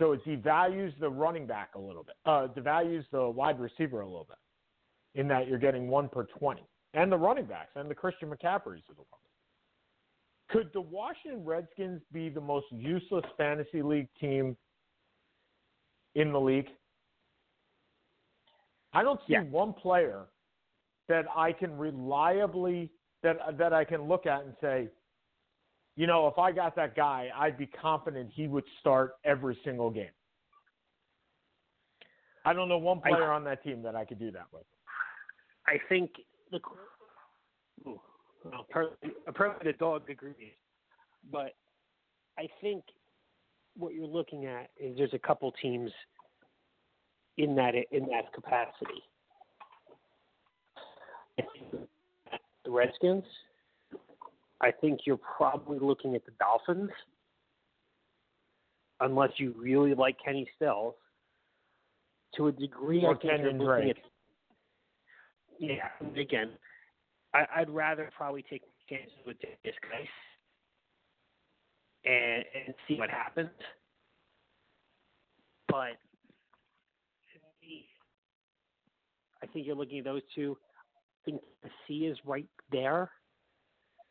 [0.00, 4.06] So it devalues the running back a little bit, uh, devalues the wide receiver a
[4.06, 4.38] little bit,
[5.14, 6.62] in that you're getting one per 20,
[6.94, 9.20] and the running backs and the Christian McCaffreys of the world.
[10.48, 14.56] Could the Washington Redskins be the most useless fantasy league team
[16.14, 16.70] in the league?
[18.94, 19.42] I don't see Yeah.
[19.42, 20.28] one player
[21.08, 22.90] that I can reliably
[23.22, 24.88] that that I can look at and say,
[25.96, 29.90] you know, if I got that guy, I'd be confident he would start every single
[29.90, 30.10] game.
[32.44, 34.64] I don't know one I- player on that team that I could do that with.
[35.66, 36.10] I think
[36.50, 36.58] the
[37.86, 38.00] ooh,
[38.44, 38.90] well, per,
[39.26, 40.34] apparently the dog agrees,
[41.30, 41.54] but
[42.38, 42.82] I think
[43.76, 45.90] what you're looking at is there's a couple teams
[47.36, 49.02] in that in that capacity.
[52.64, 53.24] The Redskins.
[54.60, 56.90] I think you're probably looking at the Dolphins,
[59.00, 60.94] unless you really like Kenny Stills.
[62.36, 63.96] To a degree, Or I think you're looking at
[65.58, 66.50] yeah, again,
[67.34, 70.08] I, I'd rather probably take chances with this guy
[72.10, 73.50] and and see what happens.
[75.68, 75.98] But
[79.42, 80.56] I think you're looking at those two.
[81.22, 83.10] I think the C is right there.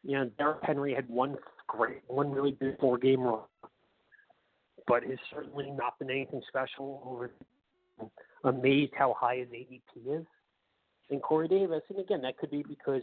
[0.03, 1.35] You know, Derrick Henry had one
[1.67, 3.41] great, one really good four game run,
[4.88, 7.01] but has certainly not been anything special.
[7.05, 7.31] Over
[8.43, 10.25] amazed how high his ADP is
[11.09, 11.81] and Corey Davis.
[11.89, 13.01] And again, that could be because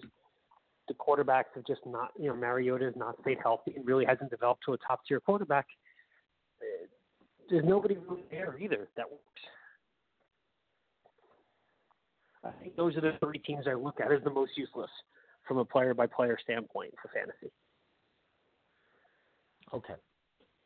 [0.88, 4.30] the quarterbacks have just not, you know, Mariota has not stayed healthy and really hasn't
[4.30, 5.66] developed to a top tier quarterback.
[6.61, 6.87] Uh,
[7.50, 9.22] There's nobody really there either that works.
[12.44, 14.90] I think those are the three teams I look at as the most useless
[15.46, 17.52] from a player by player standpoint for fantasy.
[19.72, 19.94] Okay.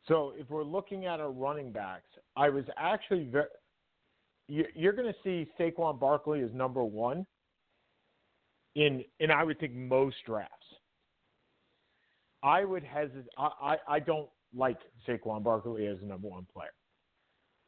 [0.07, 3.47] So if we're looking at our running backs, I was actually very.
[4.47, 7.25] You're going to see Saquon Barkley as number one
[8.75, 10.51] in, in I would think most drafts.
[12.43, 13.29] I would hesitate.
[13.37, 16.73] I, I, I don't like Saquon Barkley as a number one player.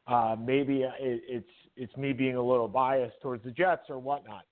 [0.06, 4.44] Uh, maybe it, it's it's me being a little biased towards the Jets or whatnot.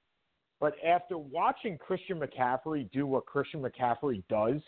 [0.63, 4.63] But after watching Christian McCaffrey do what Christian McCaffrey does,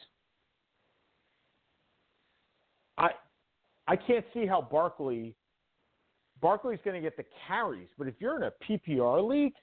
[2.98, 3.10] I
[3.86, 5.36] I can't see how Barkley
[6.40, 9.54] Barkley's going to get the carries, but if you're in a PPR league,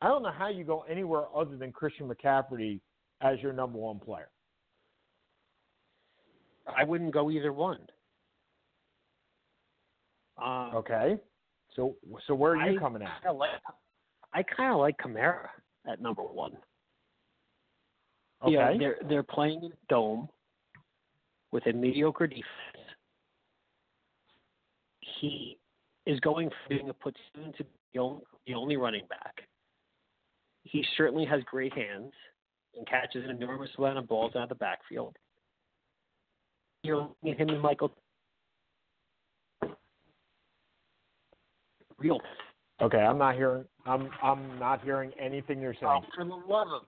[0.00, 2.80] I don't know how you go anywhere other than Christian McCaffrey
[3.20, 4.30] as your number one player.
[6.66, 7.80] I wouldn't go either one.
[10.42, 11.18] Um, Okay,
[11.76, 11.94] so
[12.26, 13.20] so where are you I coming at?
[13.22, 13.50] kinda like,
[14.32, 15.48] I kind of like Kamara
[15.90, 16.52] at number one.
[18.42, 20.28] Okay, Yeah, they're they're playing in a dome
[21.50, 22.44] with a mediocre defense.
[25.20, 25.58] He
[26.06, 29.42] is going from being a platoon to the only, the only running back.
[30.62, 32.12] He certainly has great hands
[32.76, 35.16] and catches an enormous amount of balls out of the backfield.
[36.82, 37.92] You're looking at him and Michael.
[41.98, 42.20] Real.
[42.80, 43.64] Okay, I'm not hearing.
[43.86, 46.02] I'm I'm not hearing anything you're saying.
[46.04, 46.82] Oh, for the love of,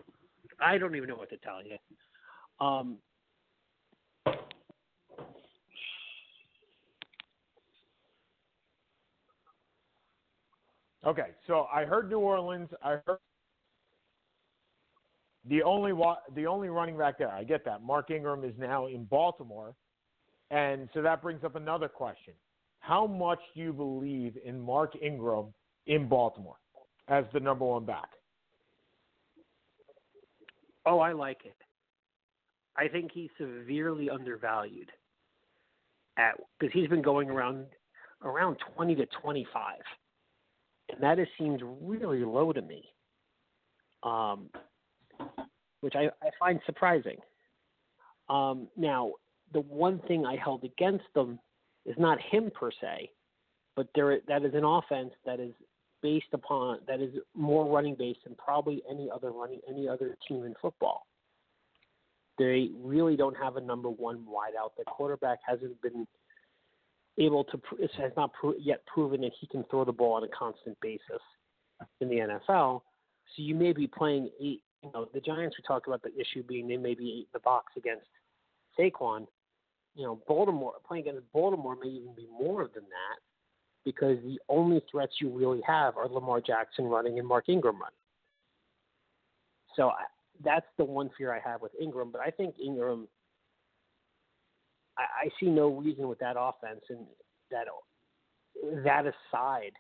[0.61, 1.77] I don't even know what to tell you.
[2.65, 2.99] Um,
[11.05, 12.69] Okay, so I heard New Orleans.
[12.85, 13.19] I heard
[15.47, 17.31] the only wa- the only running back there.
[17.31, 17.83] I get that.
[17.83, 19.75] Mark Ingram is now in Baltimore,
[20.51, 22.35] and so that brings up another question:
[22.81, 25.55] How much do you believe in Mark Ingram
[25.87, 26.57] in Baltimore
[27.09, 28.09] as the number one back?
[30.87, 31.57] Oh, I like it.
[32.77, 34.91] I think he's severely undervalued
[36.17, 37.67] at because he's been going around
[38.23, 39.83] around twenty to twenty five,
[40.91, 42.85] and that has seemed really low to me.
[44.03, 44.49] Um,
[45.81, 47.17] which I, I find surprising.
[48.29, 49.13] Um, now,
[49.53, 51.39] the one thing I held against them
[51.85, 53.11] is not him per se,
[53.77, 55.53] but there that is an offense that is
[56.03, 60.45] based upon that is more running based than probably any other running any other team
[60.45, 61.07] in football.
[62.39, 64.71] They really don't have a number one wideout.
[64.79, 66.07] The quarterback hasn't been
[67.19, 67.61] able to
[67.99, 71.21] has not yet proven that he can throw the ball on a constant basis
[72.01, 72.83] in the NFL.
[73.37, 74.63] So you may be playing eight.
[74.83, 75.57] You know, the Giants.
[75.59, 78.07] We talked about the issue being they may be eight in the box against
[78.79, 79.27] Saquon.
[79.95, 83.19] You know, Baltimore playing against Baltimore may even be more than that
[83.85, 87.95] because the only threats you really have are Lamar Jackson running and Mark Ingram running.
[89.77, 90.05] So I,
[90.45, 92.11] that's the one fear I have with Ingram.
[92.11, 93.09] But I think Ingram,
[94.99, 97.07] I, I see no reason with that offense and
[97.51, 97.67] that
[98.85, 99.73] that aside,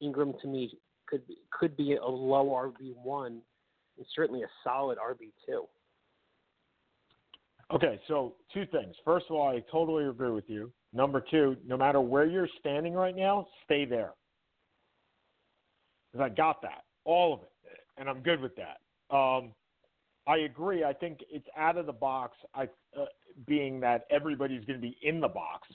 [0.00, 3.40] Ingram to me could be, could be a low RB one
[3.96, 5.64] and certainly a solid RB two.
[7.72, 8.94] Okay, so two things.
[9.04, 10.70] First of all, I totally agree with you.
[10.94, 14.12] Number two, no matter where you're standing right now, stay there.
[16.12, 17.50] Because I got that, all of it,
[17.98, 19.14] and I'm good with that.
[19.14, 19.50] Um,
[20.26, 20.84] I agree.
[20.84, 22.36] I think it's out of the box.
[22.54, 23.06] I, uh,
[23.46, 25.68] being that everybody's going to be in the box,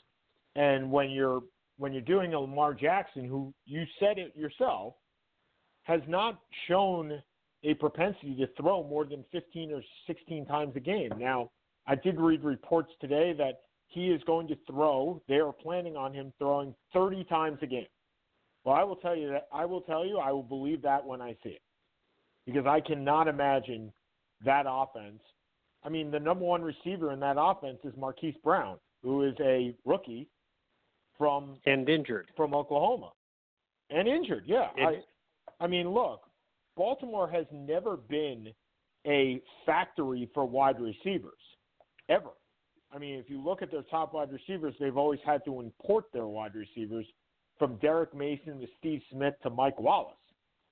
[0.55, 1.41] and when you're
[1.77, 4.95] when you're doing a Lamar Jackson, who you said it yourself,
[5.83, 7.21] has not shown
[7.63, 11.11] a propensity to throw more than 15 or 16 times a game.
[11.17, 11.51] Now,
[11.87, 15.21] I did read reports today that he is going to throw.
[15.27, 17.87] They are planning on him throwing 30 times a game.
[18.63, 21.21] Well, I will tell you that I will tell you I will believe that when
[21.21, 21.61] I see it,
[22.45, 23.91] because I cannot imagine
[24.45, 25.21] that offense.
[25.83, 29.73] I mean, the number one receiver in that offense is Marquise Brown, who is a
[29.85, 30.27] rookie
[31.17, 33.11] from and injured from Oklahoma,
[33.89, 34.43] and injured.
[34.45, 35.01] Yeah, I,
[35.63, 36.21] I mean, look,
[36.75, 38.49] Baltimore has never been
[39.07, 41.33] a factory for wide receivers
[42.09, 42.31] ever.
[42.91, 46.05] I mean, if you look at their top wide receivers, they've always had to import
[46.11, 47.05] their wide receivers
[47.57, 50.15] from Derrick Mason to Steve Smith to Mike Wallace.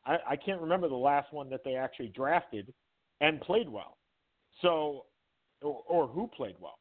[0.05, 2.73] I, I can't remember the last one that they actually drafted
[3.21, 3.97] and played well.
[4.61, 5.05] So,
[5.61, 6.79] or, or who played well.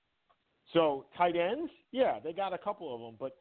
[0.73, 3.33] So tight ends, yeah, they got a couple of them, but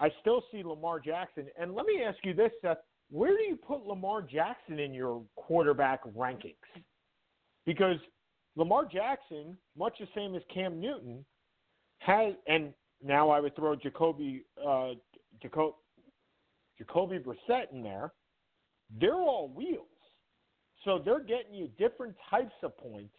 [0.00, 1.46] I still see Lamar Jackson.
[1.58, 2.78] And let me ask you this, Seth:
[3.10, 6.54] Where do you put Lamar Jackson in your quarterback rankings?
[7.64, 7.96] Because
[8.56, 11.24] Lamar Jackson, much the same as Cam Newton,
[11.98, 14.90] has, and now I would throw Jacoby uh,
[15.42, 15.74] Jaco,
[16.78, 18.12] Jacoby Brissett in there.
[19.00, 19.86] They're all wheels,
[20.84, 23.14] so they're getting you different types of points.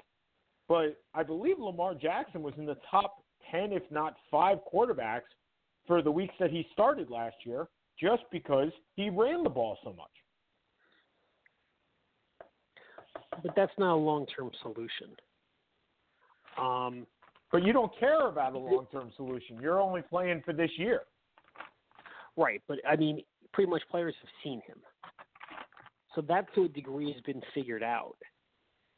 [0.68, 5.22] But I believe Lamar Jackson was in the top ten, if not five, quarterbacks
[5.88, 7.68] for the weeks that he started last year,
[8.00, 10.12] just because he ran the ball so much.
[13.42, 15.16] But that's not a long term solution.
[16.58, 17.08] Um,
[17.52, 19.60] but you don't care about a long term solution.
[19.62, 21.02] You're only playing for this year.
[22.36, 23.22] Right, but I mean,
[23.54, 24.78] pretty much players have seen him,
[26.16, 28.18] so that to a degree has been figured out.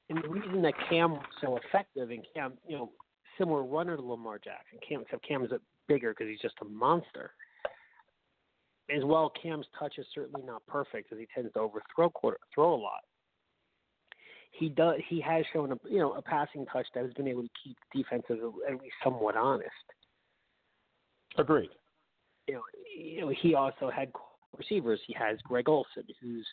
[0.09, 2.91] And the reason that Cam was so effective and Cam, you know,
[3.37, 6.65] similar runner to Lamar Jackson, Cam except Cam is a bigger because he's just a
[6.65, 7.31] monster.
[8.95, 12.73] As well, Cam's touch is certainly not perfect because he tends to overthrow quarter, throw
[12.73, 13.01] a lot
[14.57, 17.43] he does he has shown a you know a passing touch that has been able
[17.43, 19.69] to keep defenses at least somewhat honest.
[21.37, 21.69] Agreed.
[22.47, 22.61] You know,
[22.97, 24.11] you know he also had
[24.57, 24.99] receivers.
[25.05, 26.47] He has Greg Olsen, who's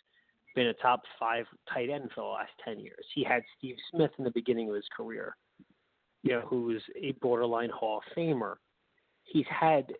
[0.55, 3.05] been a top five tight end for the last ten years.
[3.13, 5.35] He had Steve Smith in the beginning of his career,
[6.23, 8.55] you know, who was a borderline Hall of Famer.
[9.23, 9.93] He's had,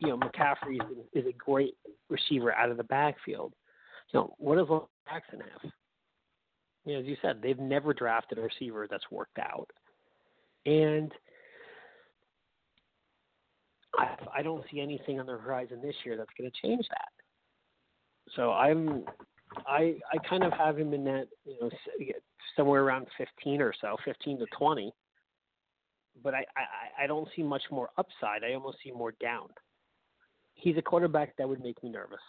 [0.00, 1.74] you know, McCaffrey is, is a great
[2.10, 3.54] receiver out of the backfield.
[4.12, 4.68] You know, what does
[5.08, 5.72] Jackson have?
[6.84, 9.70] You know, as you said, they've never drafted a receiver that's worked out,
[10.66, 11.12] and
[13.96, 17.10] I, I don't see anything on the horizon this year that's going to change that.
[18.36, 19.04] So I'm,
[19.66, 21.70] I I kind of have him in that you know
[22.56, 24.92] somewhere around 15 or so, 15 to 20.
[26.22, 28.44] But I, I I don't see much more upside.
[28.44, 29.48] I almost see more down.
[30.54, 32.20] He's a quarterback that would make me nervous.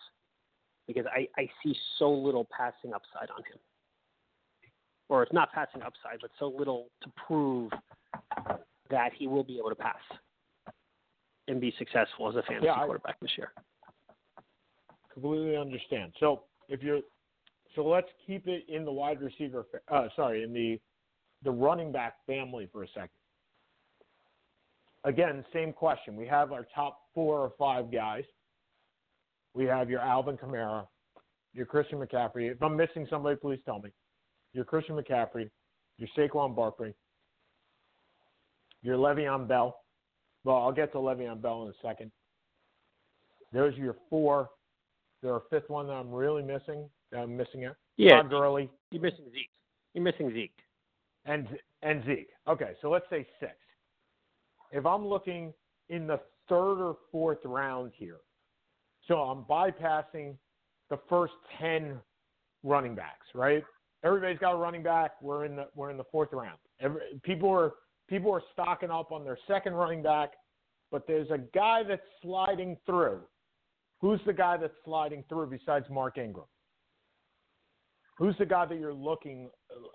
[0.88, 3.60] because I, I see so little passing upside on him.
[5.12, 7.70] Or it's not passing upside, but so little to prove
[8.90, 10.00] that he will be able to pass
[11.50, 13.52] and be successful as a fantasy Yeah, quarterback this year.
[15.14, 16.14] completely understand.
[16.22, 17.02] So if you're,
[17.76, 19.66] so let's keep it in the wide receiver.
[19.92, 20.80] Uh, sorry, in the
[21.44, 23.10] the running back family for a second.
[25.04, 26.16] Again, same question.
[26.16, 28.24] We have our top four or five guys.
[29.54, 30.88] We have your Alvin Kamara,
[31.54, 32.50] your Christian McCaffrey.
[32.52, 33.90] If I'm missing somebody, please tell me.
[34.54, 35.50] Your Christian McCaffrey,
[35.98, 36.94] your Saquon Barkley,
[38.82, 39.78] your Le'Veon Bell.
[40.44, 42.12] Well, I'll get to Le'Veon Bell in a second.
[43.54, 44.50] Those are your four.
[45.22, 46.90] There a fifth one that I'm really missing.
[47.12, 47.74] That I'm missing it.
[47.98, 49.50] Yeah, Todd Gurley you're missing Zeke.
[49.94, 50.56] You're missing Zeke.
[51.26, 51.48] and
[51.82, 52.30] and Zeke.
[52.48, 53.54] Okay, so let's say six.
[54.72, 55.54] If I'm looking
[55.90, 58.18] in the third or fourth round here,
[59.08, 60.36] so I'm bypassing
[60.90, 62.00] the first ten
[62.64, 63.64] running backs, right?
[64.04, 65.22] Everybody's got a running back.
[65.22, 66.58] We're in the we're in the fourth round.
[66.80, 67.74] Every, people are
[68.10, 70.32] people are stocking up on their second running back,
[70.92, 73.22] but there's a guy that's sliding through.
[74.00, 76.46] Who's the guy that's sliding through besides Mark Ingram?
[78.18, 79.50] Who's the guy that you're looking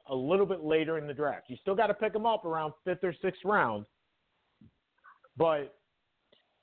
[0.08, 1.46] a little bit later in the draft?
[1.48, 3.86] You still got to pick him up around fifth or sixth round,
[5.36, 5.76] but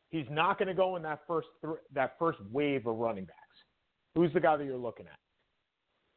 [0.10, 3.38] he's not going to go in that first th- that first wave of running backs.
[4.16, 5.20] Who's the guy that you're looking at?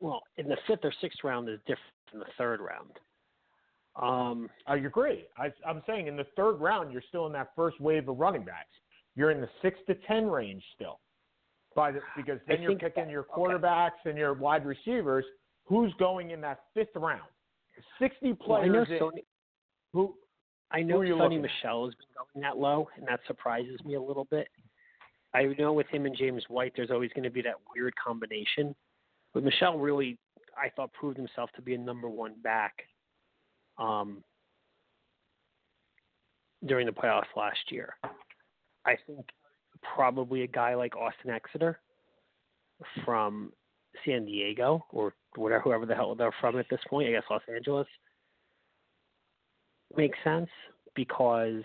[0.01, 1.80] Well, in the fifth or sixth round is different
[2.12, 2.90] than the third round.
[4.01, 5.24] Um, I agree.
[5.38, 8.44] I, I'm saying in the third round, you're still in that first wave of running
[8.44, 8.68] backs.
[9.14, 11.01] You're in the six to ten range still,
[11.74, 13.32] by the, because then I you're picking that- your okay.
[13.40, 15.24] quarterbacks and your wide receivers.
[15.64, 17.22] Who's going in that fifth round?
[17.99, 19.01] Sixty well, I know players.
[19.01, 19.24] Sony,
[19.94, 20.14] Who?
[20.70, 21.40] I know Who Sony?
[21.40, 24.49] Michel has been going that low, and that surprises me a little bit.
[25.34, 28.74] I know with him and James White, there's always going to be that weird combination.
[29.37, 30.16] But Michel really,
[30.57, 32.72] I thought, proved himself to be a number one back
[33.76, 34.24] um,
[36.64, 37.97] during the playoffs last year.
[38.87, 39.26] I think
[39.95, 41.74] probably a guy like Austin Ekeler
[43.05, 43.53] from
[44.07, 47.43] San Diego or whatever, whoever the hell they're from at this point, I guess Los
[47.55, 47.89] Angeles,
[49.99, 50.49] makes sense
[50.95, 51.62] because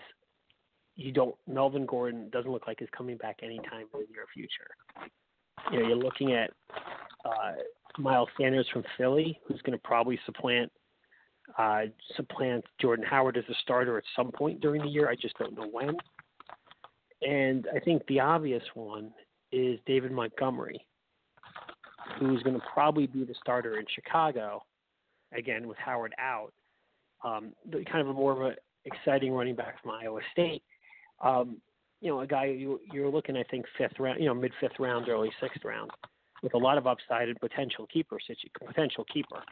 [0.96, 4.68] you don't Melvin Gordon doesn't look like he's coming back anytime in the near future.
[5.70, 6.50] You know, you're looking at
[7.24, 7.52] uh,
[7.98, 10.70] Miles Sanders from Philly, who's going to probably supplant
[11.58, 11.82] uh,
[12.16, 15.08] supplant Jordan Howard as a starter at some point during the year.
[15.08, 15.96] I just don't know when.
[17.22, 19.12] And I think the obvious one
[19.50, 20.84] is David Montgomery,
[22.18, 24.62] who's going to probably be the starter in Chicago,
[25.36, 26.52] again with Howard out.
[27.24, 28.54] Um, kind of a more of a
[28.84, 30.62] exciting running back from Iowa State.
[31.22, 31.58] Um,
[32.00, 34.80] you know, a guy you, you're looking, I think, fifth round, you know, mid fifth
[34.80, 35.90] round, early sixth round,
[36.42, 38.18] with a lot of upside and potential keeper,
[38.66, 39.42] potential keeper.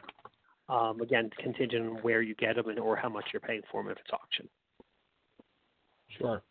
[0.69, 3.81] Um, again, contingent on where you get them and or how much you're paying for
[3.81, 4.47] them if it's auction.
[6.17, 6.43] Sure.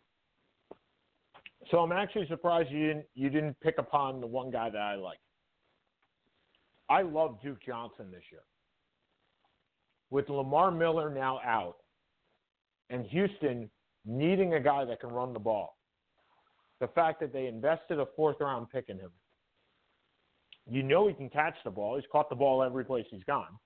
[1.69, 4.95] So I'm actually surprised you didn't you didn't pick upon the one guy that I
[4.95, 5.19] like.
[6.89, 8.41] I love Duke Johnson this year.
[10.09, 11.77] With Lamar Miller now out
[12.89, 13.69] and Houston
[14.05, 15.77] needing a guy that can run the ball.
[16.79, 19.11] The fact that they invested a fourth round pick in him.
[20.69, 21.95] You know he can catch the ball.
[21.95, 23.57] He's caught the ball every place he's gone.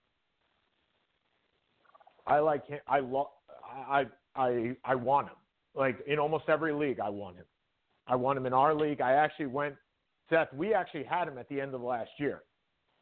[2.26, 2.80] I like him.
[2.88, 3.28] I love.
[3.64, 5.36] I I I want him.
[5.76, 7.46] Like in almost every league, I want him.
[8.08, 9.02] I want him in our league.
[9.02, 9.76] I actually went,
[10.30, 10.54] Seth.
[10.54, 12.44] We actually had him at the end of last year.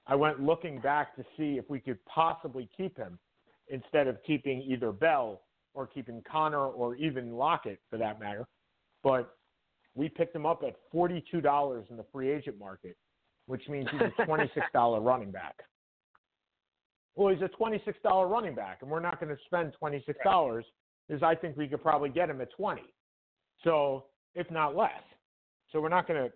[0.08, 3.18] I went looking back to see if we could possibly keep him
[3.70, 8.46] instead of keeping either Bell or keeping Conner or even Lockett for that matter.
[9.04, 9.36] But
[9.96, 12.98] we picked him up at forty-two dollars in the free agent market,
[13.48, 15.56] which means he's a twenty-six dollar running back.
[17.16, 20.66] Well, he's a twenty-six dollar running back, and we're not going to spend twenty-six dollars
[21.08, 22.94] because I think we could probably get him at twenty,
[23.64, 24.91] so if not less.
[25.72, 26.32] So we're not going to,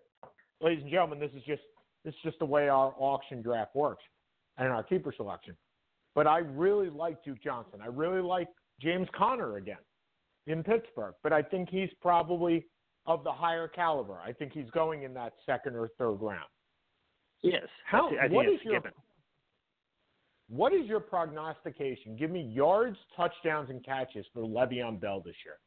[0.62, 1.20] ladies and gentlemen.
[1.20, 1.62] This is just
[2.04, 4.04] this is just the way our auction draft works
[4.58, 5.56] and our keeper selection.
[6.16, 7.80] But I really like Duke Johnson.
[7.84, 8.48] I really like
[8.82, 9.78] James Conner again
[10.48, 11.14] in Pittsburgh.
[11.22, 12.66] But I think he's probably
[13.06, 14.20] of the higher caliber.
[14.26, 16.50] I think he's going in that second or third round.
[17.44, 17.64] Yes.
[17.86, 18.92] How- I, I what is your- given.
[20.50, 22.16] What is your prognostication?
[22.16, 25.58] Give me yards, touchdowns, and catches for Le'Veon Bell this year.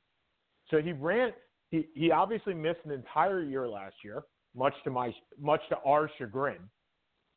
[0.71, 1.33] So he ran.
[1.71, 4.23] He he obviously missed an entire year last year,
[4.55, 6.59] much to my much to our chagrin.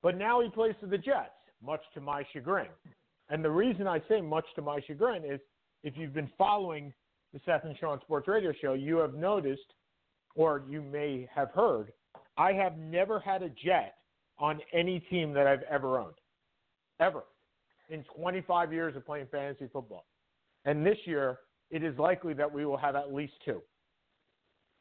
[0.01, 2.69] But now he plays for the Jets, much to my chagrin.
[3.29, 5.39] And the reason I say much to my chagrin is
[5.84, 6.93] if you've been following
[7.34, 9.73] the Seth and Sean Sports Radio Show, you have noticed,
[10.36, 11.91] or you may have heard,
[12.38, 13.95] I have never had a Jet
[14.39, 16.15] on any team that I've ever owned,
[16.99, 17.23] ever,
[17.89, 20.05] in 25 years of playing fantasy football.
[20.65, 23.61] And this year, it is likely that we will have at least two,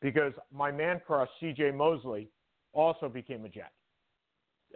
[0.00, 1.72] because my man crush C.J.
[1.72, 2.28] Mosley
[2.72, 3.72] also became a Jet,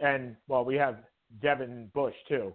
[0.03, 0.97] and well, we have
[1.41, 2.53] Devin Bush too.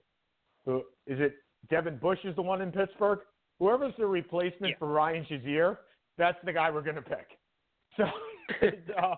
[0.65, 1.35] Who is it?
[1.71, 3.21] Devin Bush is the one in Pittsburgh.
[3.59, 4.79] Whoever's the replacement Yeah.
[4.79, 5.79] for Ryan Shazier,
[6.19, 7.39] that's the guy we're going to pick.
[7.97, 8.05] So
[8.99, 9.15] uh,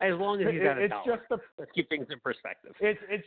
[0.00, 1.16] As long as he's got a it's dollar.
[1.16, 2.72] just the Let's keep things in perspective.
[2.80, 3.26] it's it's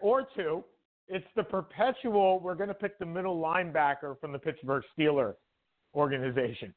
[0.00, 0.64] or two.
[1.08, 2.40] It's the perpetual.
[2.40, 5.34] We're going to pick the middle linebacker from the Pittsburgh Steeler
[5.94, 6.74] organization.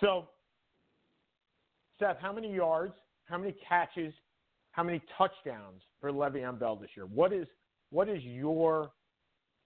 [0.00, 0.28] So,
[1.98, 2.94] Seth, how many yards,
[3.24, 4.12] how many catches,
[4.72, 7.06] how many touchdowns for Le'Veon Bell this year?
[7.06, 7.46] What is
[7.90, 8.90] what is your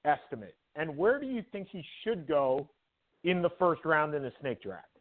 [0.05, 2.69] estimate, and where do you think he should go
[3.25, 4.96] in the first round in a snake draft?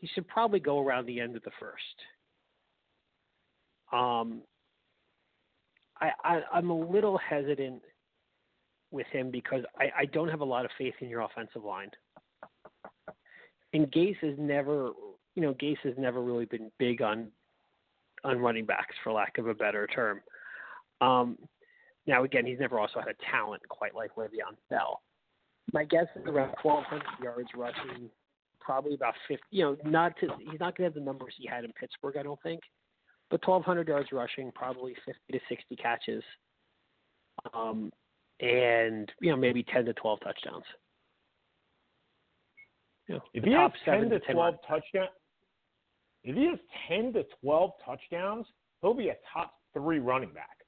[0.00, 1.82] He should probably go around the end of the first.
[3.92, 4.42] Um,
[6.00, 7.82] I, I I'm a little hesitant
[8.90, 11.90] with him because I, I don't have a lot of faith in your offensive line.
[13.72, 14.90] And Gase has never,
[15.36, 17.28] you know, Gase has never really been big on
[18.24, 20.20] on running backs, for lack of a better term.
[21.00, 21.38] Um,
[22.06, 25.00] now, again, he's never also had a talent quite like Le'Veon Bell.
[25.72, 28.10] My guess is around 1,200 yards rushing,
[28.60, 29.42] probably about 50.
[29.50, 32.16] You know, not to, he's not going to have the numbers he had in Pittsburgh,
[32.16, 32.60] I don't think,
[33.30, 36.22] but 1,200 yards rushing, probably 50 to 60 catches,
[37.54, 37.90] um,
[38.40, 40.64] and you know maybe 10 to 12 touchdowns.
[43.06, 45.10] You know, If he has 10 to 10 12 touchdowns,
[46.22, 46.58] if he has
[46.88, 48.46] 10 to 12 touchdowns,
[48.80, 50.58] he'll be a top three running back.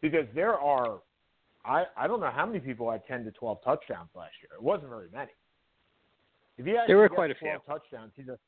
[0.00, 0.98] Because there are,
[1.64, 4.50] I, I don't know how many people had 10 to 12 touchdowns last year.
[4.58, 5.30] It wasn't very many.
[6.58, 7.56] If he has, There were quite a few.
[7.66, 8.38] touchdowns, he's a.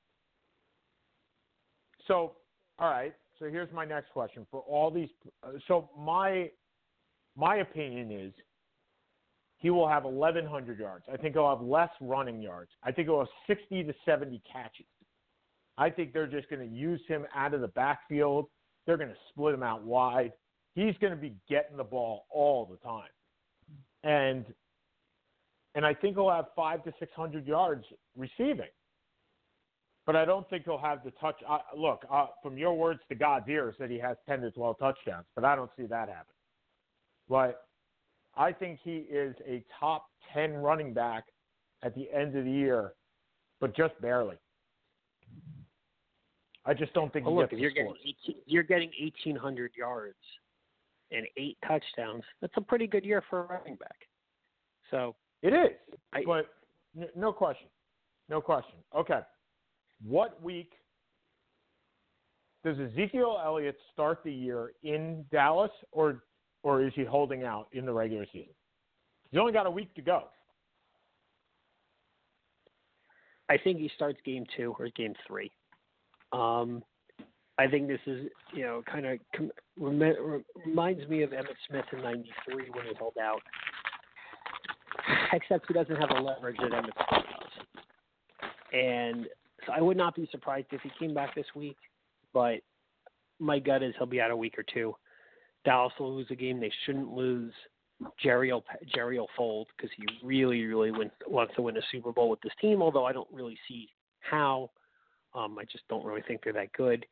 [2.07, 2.33] So,
[2.79, 3.15] all right.
[3.39, 5.09] So here's my next question for all these.
[5.43, 6.51] uh, So my,
[7.37, 8.33] my opinion is
[9.59, 11.05] he will have 1,100 yards.
[11.13, 12.71] I think he'll have less running yards.
[12.83, 14.87] I think he'll have 60 to 70 catches.
[15.77, 18.47] I think they're just going to use him out of the backfield.
[18.87, 20.33] They're going to split him out wide.
[20.75, 23.09] He's going to be getting the ball all the time,
[24.05, 24.45] and
[25.75, 27.85] and I think he'll have five to 600 yards
[28.17, 28.71] receiving.
[30.07, 31.37] But I don't think he'll have the touch.
[31.47, 34.79] Uh, look, uh, from your words to God's ears, that he has 10 to 12
[34.79, 36.35] touchdowns, but I don't see that happen.
[37.29, 37.67] But
[38.35, 41.25] I think he is a top 10 running back
[41.83, 42.95] at the end of the year,
[43.61, 44.37] but just barely.
[46.65, 47.95] I just don't think he look, gets if you're the getting
[48.27, 50.17] 18, you're getting 1,800 yards
[51.11, 52.23] and eight touchdowns.
[52.41, 53.97] That's a pretty good year for a running back.
[54.91, 55.77] So It is,
[56.13, 56.47] I- but
[56.97, 57.69] n- no question.
[58.29, 58.75] No question.
[58.95, 59.21] Okay.
[60.05, 60.73] What week
[62.65, 66.25] does Ezekiel Elliott start the year in Dallas, or
[66.65, 68.53] or is he holding out in the regular season?
[69.31, 70.25] He's only got a week to go.
[73.49, 75.51] I think he starts game two or game three.
[76.33, 76.83] Um,
[77.59, 81.85] I think this is, you know, kind of com- rem- reminds me of Emmitt Smith
[81.93, 83.41] in '93 when he held out,
[85.33, 87.67] except he doesn't have the leverage that Emmitt Smith does.
[88.73, 89.27] And
[89.67, 91.77] so I would not be surprised if he came back this week,
[92.33, 92.61] but
[93.39, 94.95] my gut is he'll be out a week or two.
[95.65, 97.53] Dallas will lose a game they shouldn't lose.
[98.23, 100.93] Jerry will Jerry will fold because he really, really
[101.27, 102.81] wants to win a Super Bowl with this team.
[102.81, 103.89] Although I don't really see
[104.21, 104.71] how.
[105.35, 107.05] Um, I just don't really think they're that good.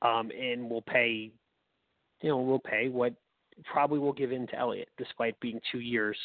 [0.00, 1.30] Um, and we'll pay,
[2.22, 3.12] you know, we'll pay what
[3.70, 6.16] probably will give in to Elliott, despite being two years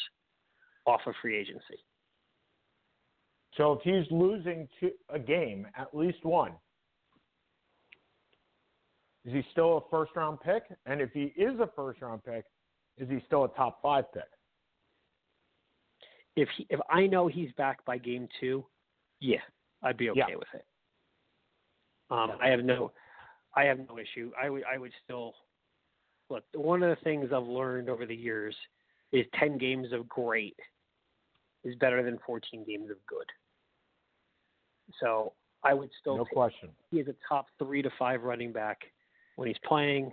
[0.86, 1.84] off of free agency.
[3.56, 6.52] So if he's losing to a game, at least one,
[9.24, 10.62] is he still a first round pick?
[10.86, 12.44] And if he is a first round pick,
[12.96, 14.22] is he still a top five pick?
[16.36, 18.64] If he, if I know he's back by game two,
[19.20, 19.38] yeah,
[19.82, 20.36] I'd be okay Yeah.
[20.36, 20.64] with it.
[22.10, 22.92] Um, I have no,
[23.54, 24.30] I have no issue.
[24.40, 25.34] I would, I would still
[26.30, 26.44] look.
[26.54, 28.54] One of the things I've learned over the years
[29.12, 30.56] is ten games of great
[31.64, 33.26] is better than fourteen games of good.
[35.00, 35.32] So
[35.62, 36.70] I would still No question.
[36.90, 38.78] he is a top three to five running back
[39.36, 40.12] when he's playing.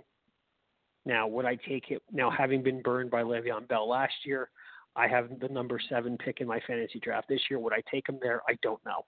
[1.04, 2.02] Now, would I take it?
[2.12, 4.50] Now, having been burned by Le'Veon Bell last year,
[4.96, 7.60] I have the number seven pick in my fantasy draft this year.
[7.60, 8.42] Would I take him there?
[8.48, 9.04] I don't know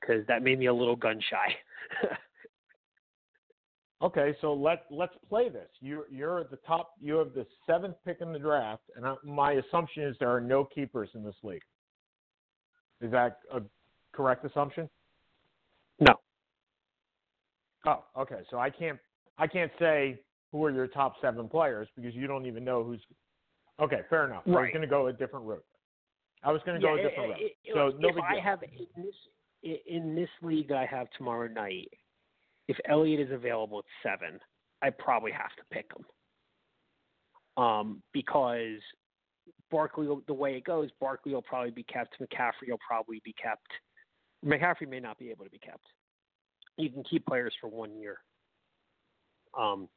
[0.00, 1.54] because that made me a little gun shy.
[4.04, 5.68] Okay, so let let's play this.
[5.80, 6.90] You you're at the top.
[7.00, 10.42] You have the seventh pick in the draft, and I, my assumption is there are
[10.42, 11.62] no keepers in this league.
[13.00, 13.62] Is that a
[14.12, 14.90] correct assumption?
[16.00, 16.14] No.
[17.86, 18.40] Oh, okay.
[18.50, 18.98] So I can't
[19.38, 20.20] I can't say
[20.52, 23.00] who are your top seven players because you don't even know who's.
[23.80, 24.42] Okay, fair enough.
[24.46, 24.72] I was Right.
[24.72, 25.64] going to go a different route.
[26.42, 27.40] I was going to go a different route.
[27.40, 29.14] it- it- so no if I have in this
[29.86, 31.88] in this league that I have tomorrow night,
[32.68, 34.40] if Elliott is available at seven,
[34.82, 37.62] I probably have to pick him.
[37.62, 38.80] Um, because
[39.70, 42.16] Barkley, the way it goes, Barkley will probably be kept.
[42.20, 43.66] McCaffrey will probably be kept.
[44.44, 45.86] McCaffrey may not be able to be kept.
[46.76, 48.18] You can keep players for one year.
[49.58, 49.88] Um,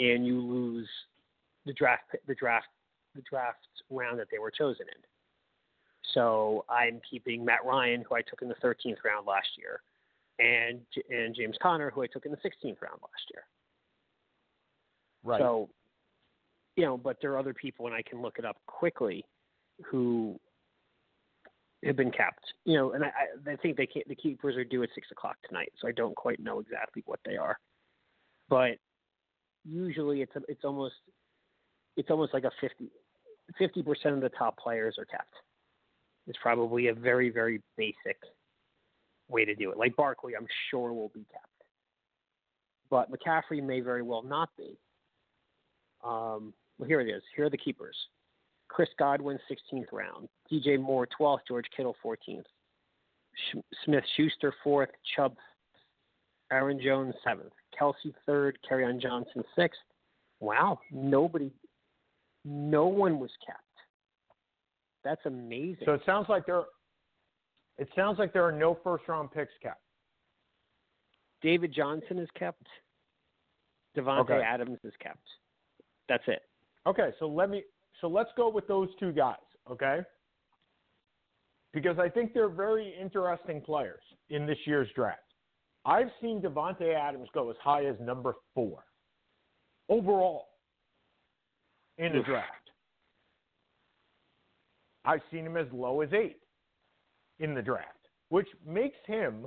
[0.00, 0.88] and you lose
[1.66, 2.66] the draft, the draft,
[3.14, 3.58] the draft
[3.90, 5.02] round that they were chosen in.
[6.14, 9.82] So I'm keeping Matt Ryan, who I took in the 13th round last year,
[10.38, 10.80] and
[11.10, 13.44] and James Conner, who I took in the 16th round last year.
[15.24, 15.40] right.
[15.40, 15.68] So,
[16.76, 19.24] you know, but there are other people, and I can look it up quickly,
[19.84, 20.38] who
[21.84, 22.44] have been kept.
[22.64, 23.10] You know, and I,
[23.50, 26.14] I think they can't, the keepers are due at six o'clock tonight, so I don't
[26.14, 27.58] quite know exactly what they are.
[28.48, 28.78] But
[29.64, 30.94] usually, it's a, it's almost
[31.96, 32.52] it's almost like a
[33.58, 35.34] 50 percent of the top players are kept.
[36.28, 38.18] It's probably a very very basic
[39.28, 39.76] way to do it.
[39.78, 41.46] Like Barkley, I'm sure will be kept,
[42.90, 44.78] but McCaffrey may very well not be.
[46.04, 47.22] Um, well, here it is.
[47.36, 47.96] Here are the keepers.
[48.68, 50.28] Chris Godwin, 16th round.
[50.50, 51.40] DJ Moore, 12th.
[51.48, 52.44] George Kittle, 14th.
[53.34, 54.88] Sh- Smith Schuster, 4th.
[55.16, 55.34] Chubb,
[56.52, 57.50] Aaron Jones, 7th.
[57.78, 58.52] Kelce, 3rd.
[58.70, 59.70] on Johnson, 6th.
[60.40, 60.78] Wow.
[60.92, 61.50] Nobody,
[62.44, 63.58] no one was kept.
[65.04, 65.84] That's amazing.
[65.84, 66.64] So it sounds like there.
[67.78, 69.80] It sounds like there are no first round picks kept.
[71.42, 72.66] David Johnson is kept.
[73.96, 74.42] Davante Okay.
[74.42, 75.22] Adams is kept.
[76.08, 76.42] That's it.
[76.86, 77.62] Okay, so let me
[78.00, 79.36] so let's go with those two guys,
[79.70, 80.00] okay?
[81.72, 85.20] Because I think they're very interesting players in this year's draft.
[85.84, 88.84] I've seen Davante Adams go as high as number four
[89.88, 90.46] overall
[91.98, 92.52] in the draft.
[95.04, 96.36] I've seen him as low as eight
[97.40, 99.46] in the draft, which makes him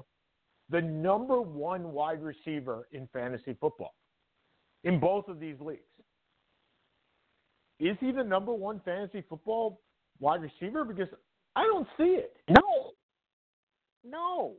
[0.69, 3.93] the number one wide receiver in fantasy football
[4.83, 5.81] in both of these leagues.
[7.79, 9.81] Is he the number one fantasy football
[10.19, 10.85] wide receiver?
[10.85, 11.09] Because
[11.55, 12.37] I don't see it.
[12.49, 12.91] No.
[14.03, 14.53] No.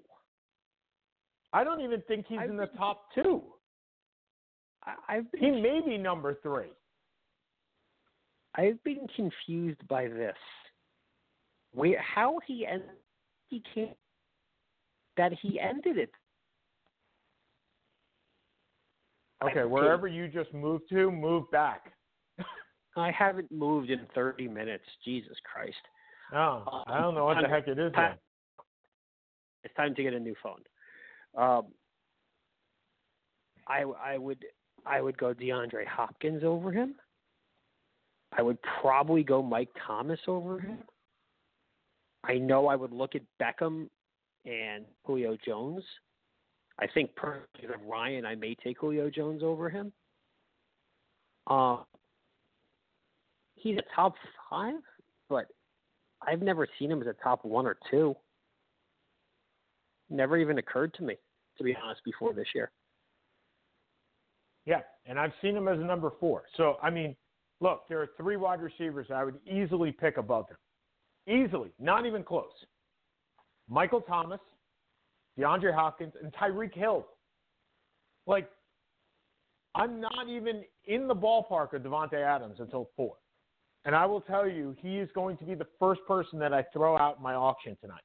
[1.53, 3.43] I don't even think he's I've in the been- top two.
[4.85, 6.73] I, I've been He may be number three.
[8.55, 10.37] I've been confused by this.
[11.73, 12.83] Where how he end
[13.53, 13.97] he can't
[15.19, 16.11] that he ended it.
[19.45, 21.93] Okay, wherever you just moved to, move back.
[22.97, 24.85] I haven't moved in thirty minutes.
[25.05, 25.77] Jesus Christ!
[26.35, 27.93] Oh, I don't know what the heck it is.
[27.95, 28.15] Then.
[29.65, 30.63] It's time to get a new phone.
[31.37, 31.67] Um,
[33.69, 34.45] I I would
[34.87, 36.95] I would go DeAndre Hopkins over him.
[38.37, 40.79] I would probably go Mike Thomas over him.
[42.25, 43.89] I know I would look at Beckham
[44.45, 45.83] and Julio Jones.
[46.79, 49.93] I think per of Ryan, I may take Julio Jones over him.
[51.47, 51.79] Uh,
[53.57, 54.15] he's a top
[54.49, 54.75] five,
[55.29, 55.47] but
[56.27, 58.15] I've never seen him as a top one or two.
[60.09, 61.17] Never even occurred to me,
[61.59, 62.71] to be honest, before this year.
[64.67, 66.45] Yeah, and I've seen him as a number four.
[66.57, 67.17] So I mean,
[67.61, 70.57] look, there are three wide receivers I would easily pick above him.
[71.27, 72.53] Easily, not even close.
[73.69, 74.41] Michael Thomas,
[75.39, 77.07] DeAndre Hopkins, and Tyreek Hill.
[78.27, 78.49] Like,
[79.75, 83.15] I'm not even in the ballpark of Davante Adams until four.
[83.85, 86.65] And I will tell you, he is going to be the first person that I
[86.73, 88.03] throw out in my auction tonight.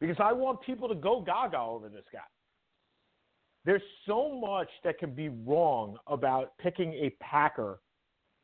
[0.00, 2.20] Because I want people to go gaga over this guy.
[3.64, 7.80] There's so much that can be wrong about picking a Packer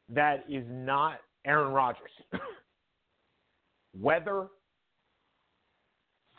[0.09, 2.11] that is not Aaron Rodgers.
[3.95, 4.49] Weather,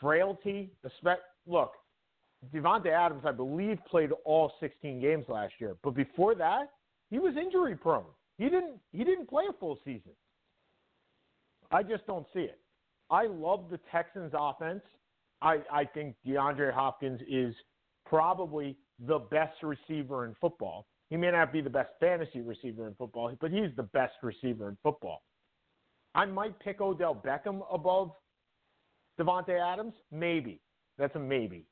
[0.00, 0.70] frailty,
[1.46, 1.72] look,
[2.54, 6.70] Davante Adams, I believe, played all 16 games last year, but before that,
[7.10, 8.04] he was injury prone.
[8.38, 10.12] He didn't he didn't play a full season.
[11.70, 12.58] I just don't see it.
[13.10, 14.82] I love the Texans offense.
[15.42, 17.54] I, I think DeAndre Hopkins is
[18.06, 18.76] probably
[19.06, 20.86] the best receiver in football.
[21.08, 24.68] He may not be the best fantasy receiver in football, but he's the best receiver
[24.68, 25.22] in football.
[26.14, 28.12] I might pick Odell Beckham above
[29.18, 30.60] Davante Adams, maybe.
[30.98, 31.66] That's a maybe,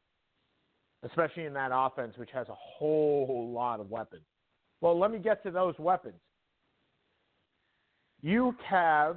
[1.03, 4.23] especially in that offense, which has a whole lot of weapons.
[4.81, 6.21] Well, let me get to those weapons.
[8.23, 9.17] You have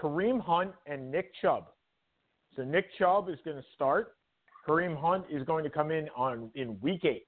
[0.00, 1.66] Kareem Hunt and Nick Chubb
[2.56, 4.14] So Nick Chubb is going to start.
[4.66, 7.26] Kareem Hunt is going to come in on in week eight.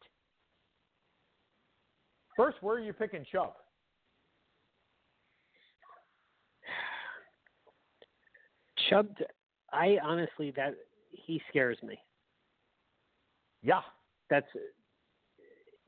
[2.36, 3.52] First, where are you picking Chubb?
[8.90, 9.06] Chubb,
[9.72, 10.74] I honestly that
[11.12, 11.96] he scares me.
[13.62, 13.80] Yeah.
[14.28, 14.46] That's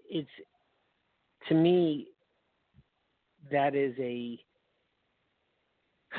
[0.08, 0.28] it's
[1.48, 2.08] to me
[3.50, 4.38] that is a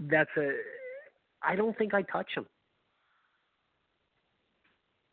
[0.00, 0.52] that's a
[1.42, 2.46] I don't think I touch him.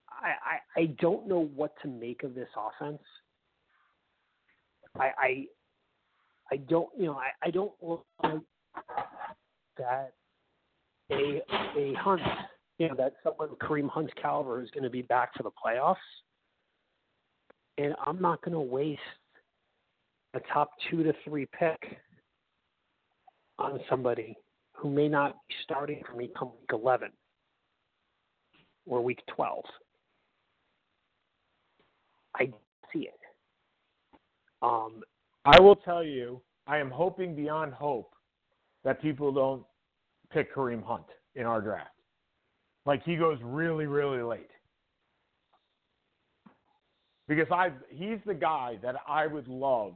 [0.10, 0.34] I,
[0.80, 3.02] I I don't know what to make of this offense.
[4.98, 5.46] I I
[6.52, 7.74] I don't you know I, I don't
[9.78, 10.14] that
[11.12, 11.42] a
[11.78, 12.22] a Hunt
[12.78, 15.96] you know that someone Kareem Hunt's caliber is going to be back for the playoffs,
[17.78, 19.02] and I'm not going to waste
[20.34, 21.98] a top two to three pick
[23.58, 24.36] on somebody
[24.74, 27.10] who may not be starting for me come week 11
[28.86, 29.64] or week 12.
[32.36, 32.52] I
[32.92, 33.20] see it.
[34.62, 35.02] Um,
[35.46, 38.15] I will tell you, I am hoping beyond hope
[38.86, 39.64] that people don't
[40.32, 41.90] pick Kareem Hunt in our draft.
[42.86, 44.52] Like he goes really, really late.
[47.28, 49.96] Because I he's the guy that I would love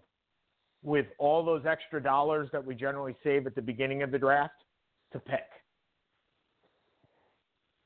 [0.81, 4.63] with all those extra dollars that we generally save at the beginning of the draft
[5.13, 5.45] to pick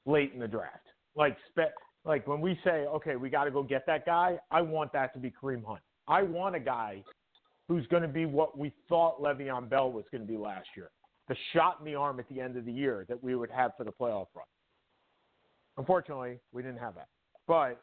[0.06, 0.88] late in the draft.
[1.16, 1.74] Like spe-
[2.06, 5.14] like when we say, okay, we got to go get that guy, I want that
[5.14, 5.82] to be Kareem Hunt.
[6.08, 7.04] I want a guy
[7.74, 10.92] who's going to be what we thought Le'Veon Bell was going to be last year.
[11.28, 13.72] The shot in the arm at the end of the year that we would have
[13.76, 14.46] for the playoff run.
[15.78, 17.08] Unfortunately, we didn't have that.
[17.48, 17.82] But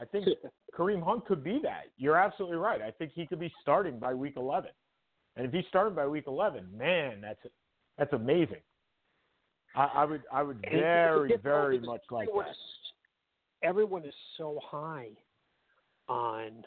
[0.00, 0.26] I think
[0.74, 1.84] Kareem Hunt could be that.
[1.98, 2.80] You're absolutely right.
[2.80, 4.70] I think he could be starting by week 11.
[5.36, 7.40] And if he's starting by week 11, man, that's
[7.98, 8.62] that's amazing.
[9.74, 12.54] I, I would I would very very much like that.
[13.62, 15.08] Everyone is so high
[16.08, 16.64] on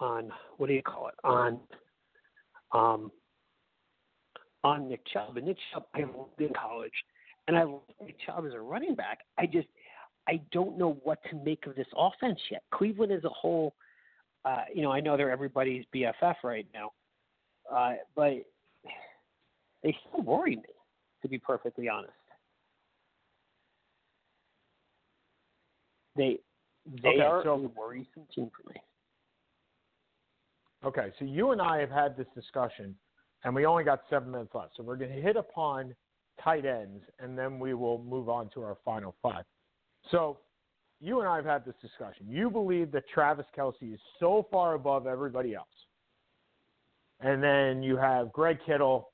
[0.00, 1.58] on what do you call it on
[2.72, 3.10] um
[4.64, 5.36] on Nick Chubb.
[5.36, 6.92] And Nick Chubb I loved in college,
[7.48, 9.20] and I love Nick Chubb as a running back.
[9.38, 9.68] I just
[10.28, 12.62] I don't know what to make of this offense yet.
[12.72, 13.74] Cleveland as a whole,
[14.44, 16.90] uh, you know, I know they're everybody's BFF right now,
[17.74, 18.34] uh, but
[19.82, 20.62] they still worry me,
[21.22, 22.12] to be perfectly honest.
[26.16, 26.38] They
[27.02, 28.76] they Okay, are so- a worrisome team for me.
[30.84, 32.94] Okay, so you and I have had this discussion,
[33.44, 34.72] and we only got seven minutes left.
[34.76, 35.94] So we're going to hit upon
[36.42, 39.44] tight ends, and then we will move on to our final five.
[40.10, 40.38] So
[41.00, 42.26] you and I have had this discussion.
[42.28, 45.66] You believe that Travis Kelce is so far above everybody else.
[47.20, 49.10] And then you have Greg Kittle,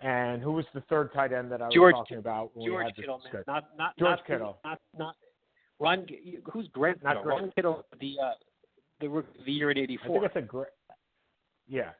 [0.00, 2.70] and who was the third tight end that I was George talking about when we
[2.70, 3.44] George had this Kittle, man, discussion?
[3.46, 4.58] not not George not, Kittle.
[4.64, 5.16] not not
[5.78, 6.06] Ron.
[6.52, 7.02] Who's Grant?
[7.02, 7.30] Not Kittle?
[7.30, 8.32] Ron Kittle, the uh,
[9.00, 10.24] the the year in I think '84.
[10.26, 10.42] it's a.
[11.72, 11.92] Yeah.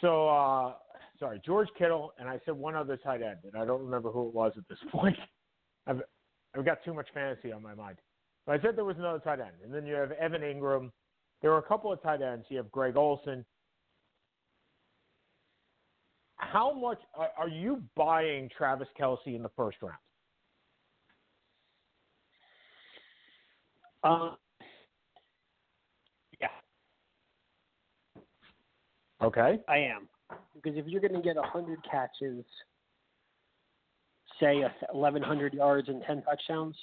[0.00, 0.72] So uh,
[1.18, 4.28] sorry, George Kittle, and I said one other tight end, and I don't remember who
[4.28, 5.16] it was at this point.
[5.86, 6.00] I've
[6.56, 7.98] I've got too much fantasy on my mind.
[8.46, 10.90] But I said there was another tight end, and then you have Evan Engram.
[11.42, 12.46] There were a couple of tight ends.
[12.48, 13.44] You have Greg Olsen.
[16.36, 19.96] How much are, are you buying Travis Kelce in the first round?
[24.02, 24.34] Uh,
[26.40, 26.48] yeah,
[29.22, 29.58] Okay.
[29.68, 30.08] I am
[30.54, 32.44] because if you're going to get 100 catches,
[34.38, 34.60] say
[34.90, 36.76] 1,100 yards and 10 touchdowns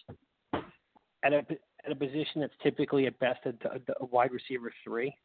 [1.23, 1.41] at a
[1.85, 3.53] at a position that's typically at best a,
[4.01, 5.15] a wide receiver three,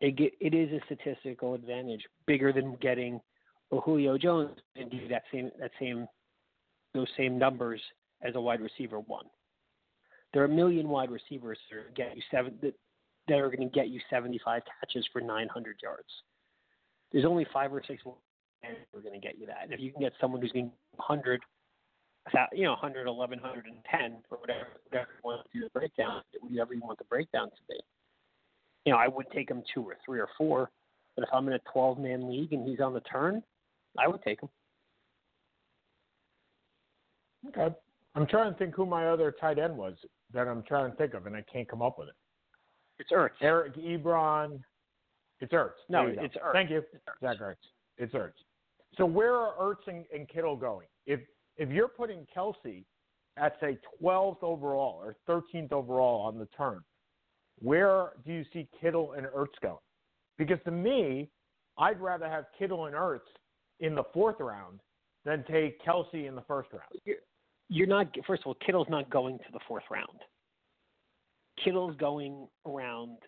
[0.00, 3.20] it get, it is a statistical advantage bigger than getting
[3.72, 6.06] a Julio Jones and do that same that same
[6.94, 7.80] those same numbers
[8.22, 9.26] as a wide receiver one.
[10.32, 12.54] There are a million wide receivers that get you seven
[13.28, 16.08] that, are going to get you 75 catches for 900 yards.
[17.12, 18.02] There's only five or six
[18.64, 19.64] and we're going to get you that.
[19.64, 21.42] And if you can get someone who's getting 100,
[22.52, 26.80] you know, 100, 110, or whatever, whatever you want to do the breakdown, whatever you
[26.80, 27.78] want the breakdown to be.
[28.84, 30.70] You know, I would take him two or three or four,
[31.16, 33.42] but if I'm in a 12 man league and he's on the turn,
[33.98, 34.48] I would take him.
[37.48, 37.74] Okay.
[38.14, 39.94] I'm trying to think who my other tight end was
[40.32, 42.14] that I'm trying to think of, and I can't come up with it.
[42.98, 43.30] It's Ertz.
[43.40, 44.60] Eric Ebron.
[45.40, 45.70] It's Ertz.
[45.88, 46.24] No, There you go.
[46.24, 46.52] it's Ertz.
[46.52, 46.78] Thank you.
[46.92, 47.20] It's Ertz.
[47.20, 47.54] Zach Ertz.
[47.98, 48.32] It's Ertz.
[48.96, 50.86] So where are Ertz and, and Kittle going?
[51.06, 51.20] If
[51.56, 52.84] if you're putting Kelce
[53.36, 56.82] at say 12th overall or 13th overall on the turn,
[57.60, 59.76] where do you see Kittle and Ertz going?
[60.38, 61.30] Because to me,
[61.78, 63.20] I'd rather have Kittle and Ertz
[63.80, 64.80] in the fourth round
[65.24, 66.84] than take Kelce in the first round.
[67.04, 67.16] You're,
[67.68, 68.08] you're not.
[68.26, 70.18] First of all, Kittle's not going to the fourth round.
[71.62, 73.18] Kittle's going around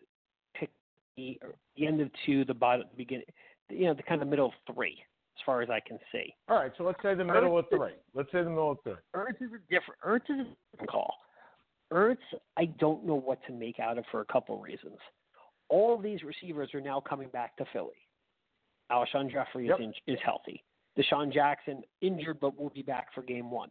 [0.55, 0.71] pick
[1.17, 1.39] the,
[1.77, 3.27] the end of two, the bottom, the beginning,
[3.71, 4.97] you know, the kind of middle of three,
[5.37, 6.35] as far as I can see.
[6.49, 7.93] All right, so let's say the middle of three.
[8.15, 8.95] Let's say the middle of three.
[9.15, 10.01] Ertz is a different.
[10.05, 11.15] Ertz is a different call.
[11.93, 12.17] Ertz,
[12.57, 14.99] I don't know what to make out of for a couple reasons.
[15.69, 17.93] All of these receivers are now coming back to Philly.
[18.91, 19.81] Alshon Jeffery Yep.
[19.81, 20.63] is, in, is healthy.
[20.99, 23.71] DeSean Jackson injured but will be back for game one.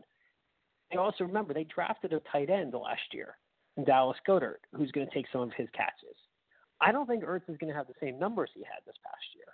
[0.92, 3.38] And also remember they drafted a tight end last year,
[3.86, 6.16] Dallas Goedert, who's going to take some of his catches.
[6.80, 9.24] I don't think Ertz is going to have the same numbers he had this past
[9.36, 9.48] year.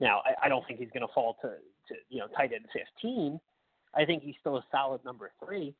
[0.00, 2.66] Now I, I don't think he's going to fall to, to you know tight end
[2.72, 3.38] 15.
[3.94, 5.74] I think he's still a solid number three,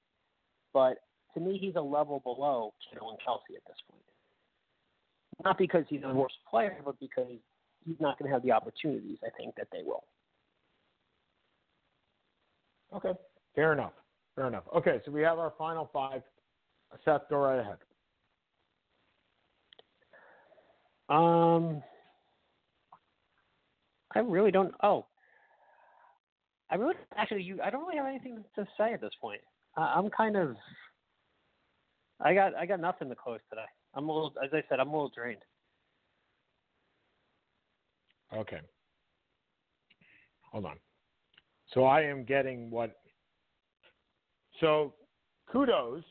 [0.72, 0.98] but
[1.34, 4.02] to me he's a level below Kittle and Kelce at this point.
[5.44, 7.38] Not because he's a worse player, but because
[7.84, 10.04] he's not going to have the opportunities I think that they will.
[12.94, 13.12] Okay,
[13.54, 13.92] fair enough.
[14.36, 14.64] Fair enough.
[14.74, 16.22] Okay, so we have our final five.
[17.04, 17.76] Seth, go right ahead.
[21.08, 21.82] Um,
[24.14, 24.74] I really don't.
[24.82, 25.06] Oh,
[26.70, 27.60] I really actually you.
[27.62, 29.40] I don't really have anything to say at this point.
[29.76, 30.56] Uh, I'm kind of.
[32.20, 33.66] I got I got nothing to close today.
[33.94, 35.42] I'm a little, as I said, I'm a little drained.
[38.34, 38.60] Okay.
[40.50, 40.76] Hold on.
[41.74, 42.96] So I am getting what.
[44.60, 44.94] So
[45.50, 46.04] kudos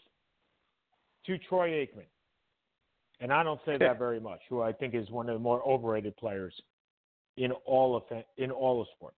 [1.25, 2.05] to Troy Aikman.
[3.19, 5.61] And I don't say that very much, who I think is one of the more
[5.67, 6.53] overrated players
[7.37, 8.03] in all of
[8.37, 9.17] in all of sports.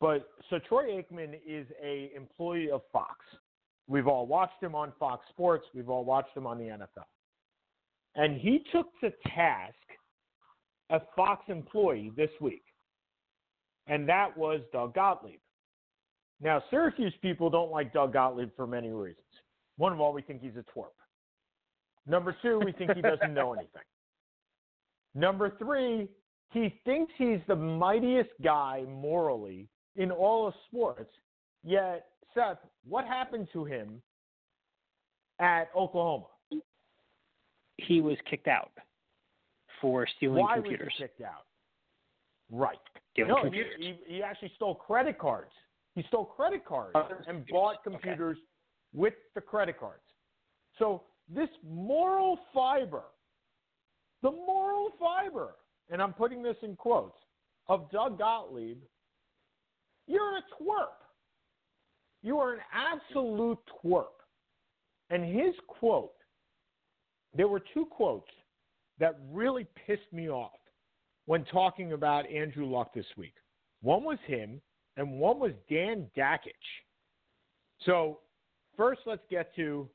[0.00, 3.16] But so Troy Aikman is a employee of Fox.
[3.88, 5.66] We've all watched him on Fox Sports.
[5.74, 7.06] We've all watched him on the NFL.
[8.14, 9.74] And he took to task
[10.90, 12.64] a Fox employee this week,
[13.86, 15.40] and that was Doug Gottlieb.
[16.40, 19.24] Now, Syracuse people don't like Doug Gottlieb for many reasons.
[19.80, 20.88] One of all, we think he's a twerp.
[22.06, 23.80] Number two, we think he doesn't know anything.
[25.14, 26.06] Number three,
[26.52, 31.08] he thinks he's the mightiest guy morally in all of sports.
[31.64, 34.02] Yet, Seth, what happened to him
[35.38, 36.26] at Oklahoma?
[37.78, 38.72] He was kicked out
[39.80, 40.88] for stealing Why computers.
[40.88, 41.46] was he kicked out?
[42.50, 42.76] Right.
[43.14, 45.52] Stealing no, he, he, he actually stole credit cards.
[45.94, 47.50] He stole credit cards Oh, and computers.
[47.50, 47.96] bought Okay.
[48.94, 50.02] With the credit cards.
[50.78, 53.02] So this moral fiber,
[54.22, 55.54] the moral fiber,
[55.90, 57.18] and I'm putting this in quotes,
[57.68, 58.78] of Doug Gottlieb,
[60.06, 60.88] you're a twerp.
[62.22, 64.06] You are an absolute twerp.
[65.10, 66.12] And his quote,
[67.34, 68.30] there were two quotes
[68.98, 70.58] that really pissed me off
[71.26, 73.34] when talking about Andrew Luck this week.
[73.82, 74.60] One was him,
[74.96, 76.50] and one was Dan Dakich.
[77.86, 78.18] So
[78.80, 79.86] first, let's get to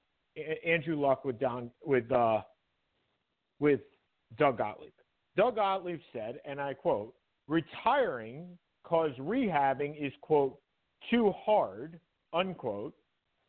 [0.63, 2.41] Andrew Luck with Don with uh,
[3.59, 3.79] with
[4.37, 4.91] Doug Gottlieb.
[5.35, 7.15] Doug Gottlieb said, and I quote,
[7.47, 8.45] "Retiring
[8.83, 10.59] cause rehabbing is quote
[11.09, 11.99] too hard
[12.31, 12.93] unquote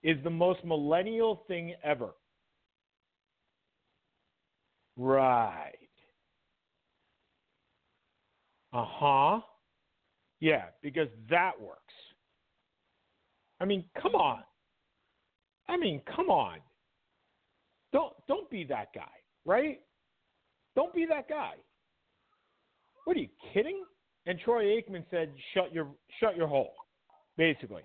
[0.02, 2.14] is the most millennial thing ever."
[4.96, 5.72] Right.
[8.72, 9.40] Uh huh.
[10.40, 11.94] Yeah, because that works.
[13.60, 14.40] I mean, come on.
[15.68, 16.58] I mean, come on.
[17.92, 19.02] Don't don't be that guy,
[19.44, 19.80] right?
[20.74, 21.54] Don't be that guy.
[23.04, 23.84] What are you kidding?
[24.26, 25.88] And Troy Aikman said, "Shut your
[26.20, 26.74] shut your hole,"
[27.36, 27.82] basically.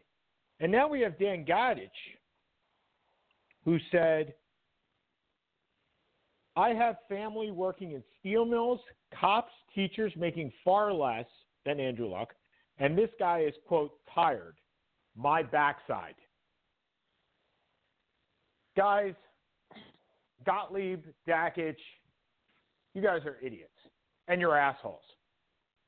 [0.59, 1.89] And now we have Dan Dakich,
[3.65, 4.33] who said,
[6.55, 8.79] I have family working in steel mills,
[9.19, 11.25] cops, teachers making far less
[11.65, 12.29] than Andrew Luck,
[12.77, 14.55] and this guy is, quote, tired.
[15.15, 16.15] My backside.
[18.77, 19.13] Guys,
[20.45, 21.75] Gottlieb, Dakich,
[22.93, 23.69] you guys are idiots,
[24.27, 25.01] and you're assholes.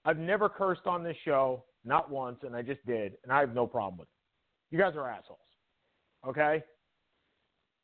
[0.05, 3.53] I've never cursed on this show, not once, and I just did, and I have
[3.53, 4.75] no problem with it.
[4.75, 5.39] You guys are assholes.
[6.27, 6.63] Okay?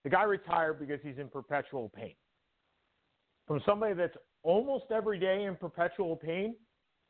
[0.03, 2.15] The guy retired because he's in perpetual pain
[3.49, 6.55] from somebody that's almost every day in perpetual pain,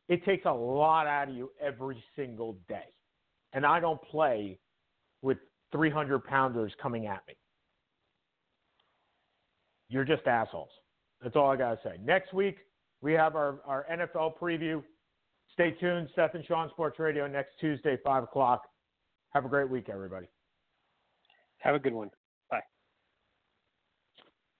[0.08, 2.88] it takes a lot out of you every single day.
[3.52, 4.58] And I don't play
[5.22, 5.38] with
[5.74, 7.34] 300 pounders coming at me.
[9.90, 10.70] You're just assholes.
[11.22, 11.96] That's all I got to say.
[12.04, 12.58] Next week,
[13.02, 14.84] we have our, our NFL preview.
[15.54, 16.10] Stay tuned.
[16.16, 18.64] Seth and Sean Sports Radio next Tuesday, 5 o'clock.
[19.32, 20.28] Have a great week, everybody.
[21.58, 22.10] Have a good one.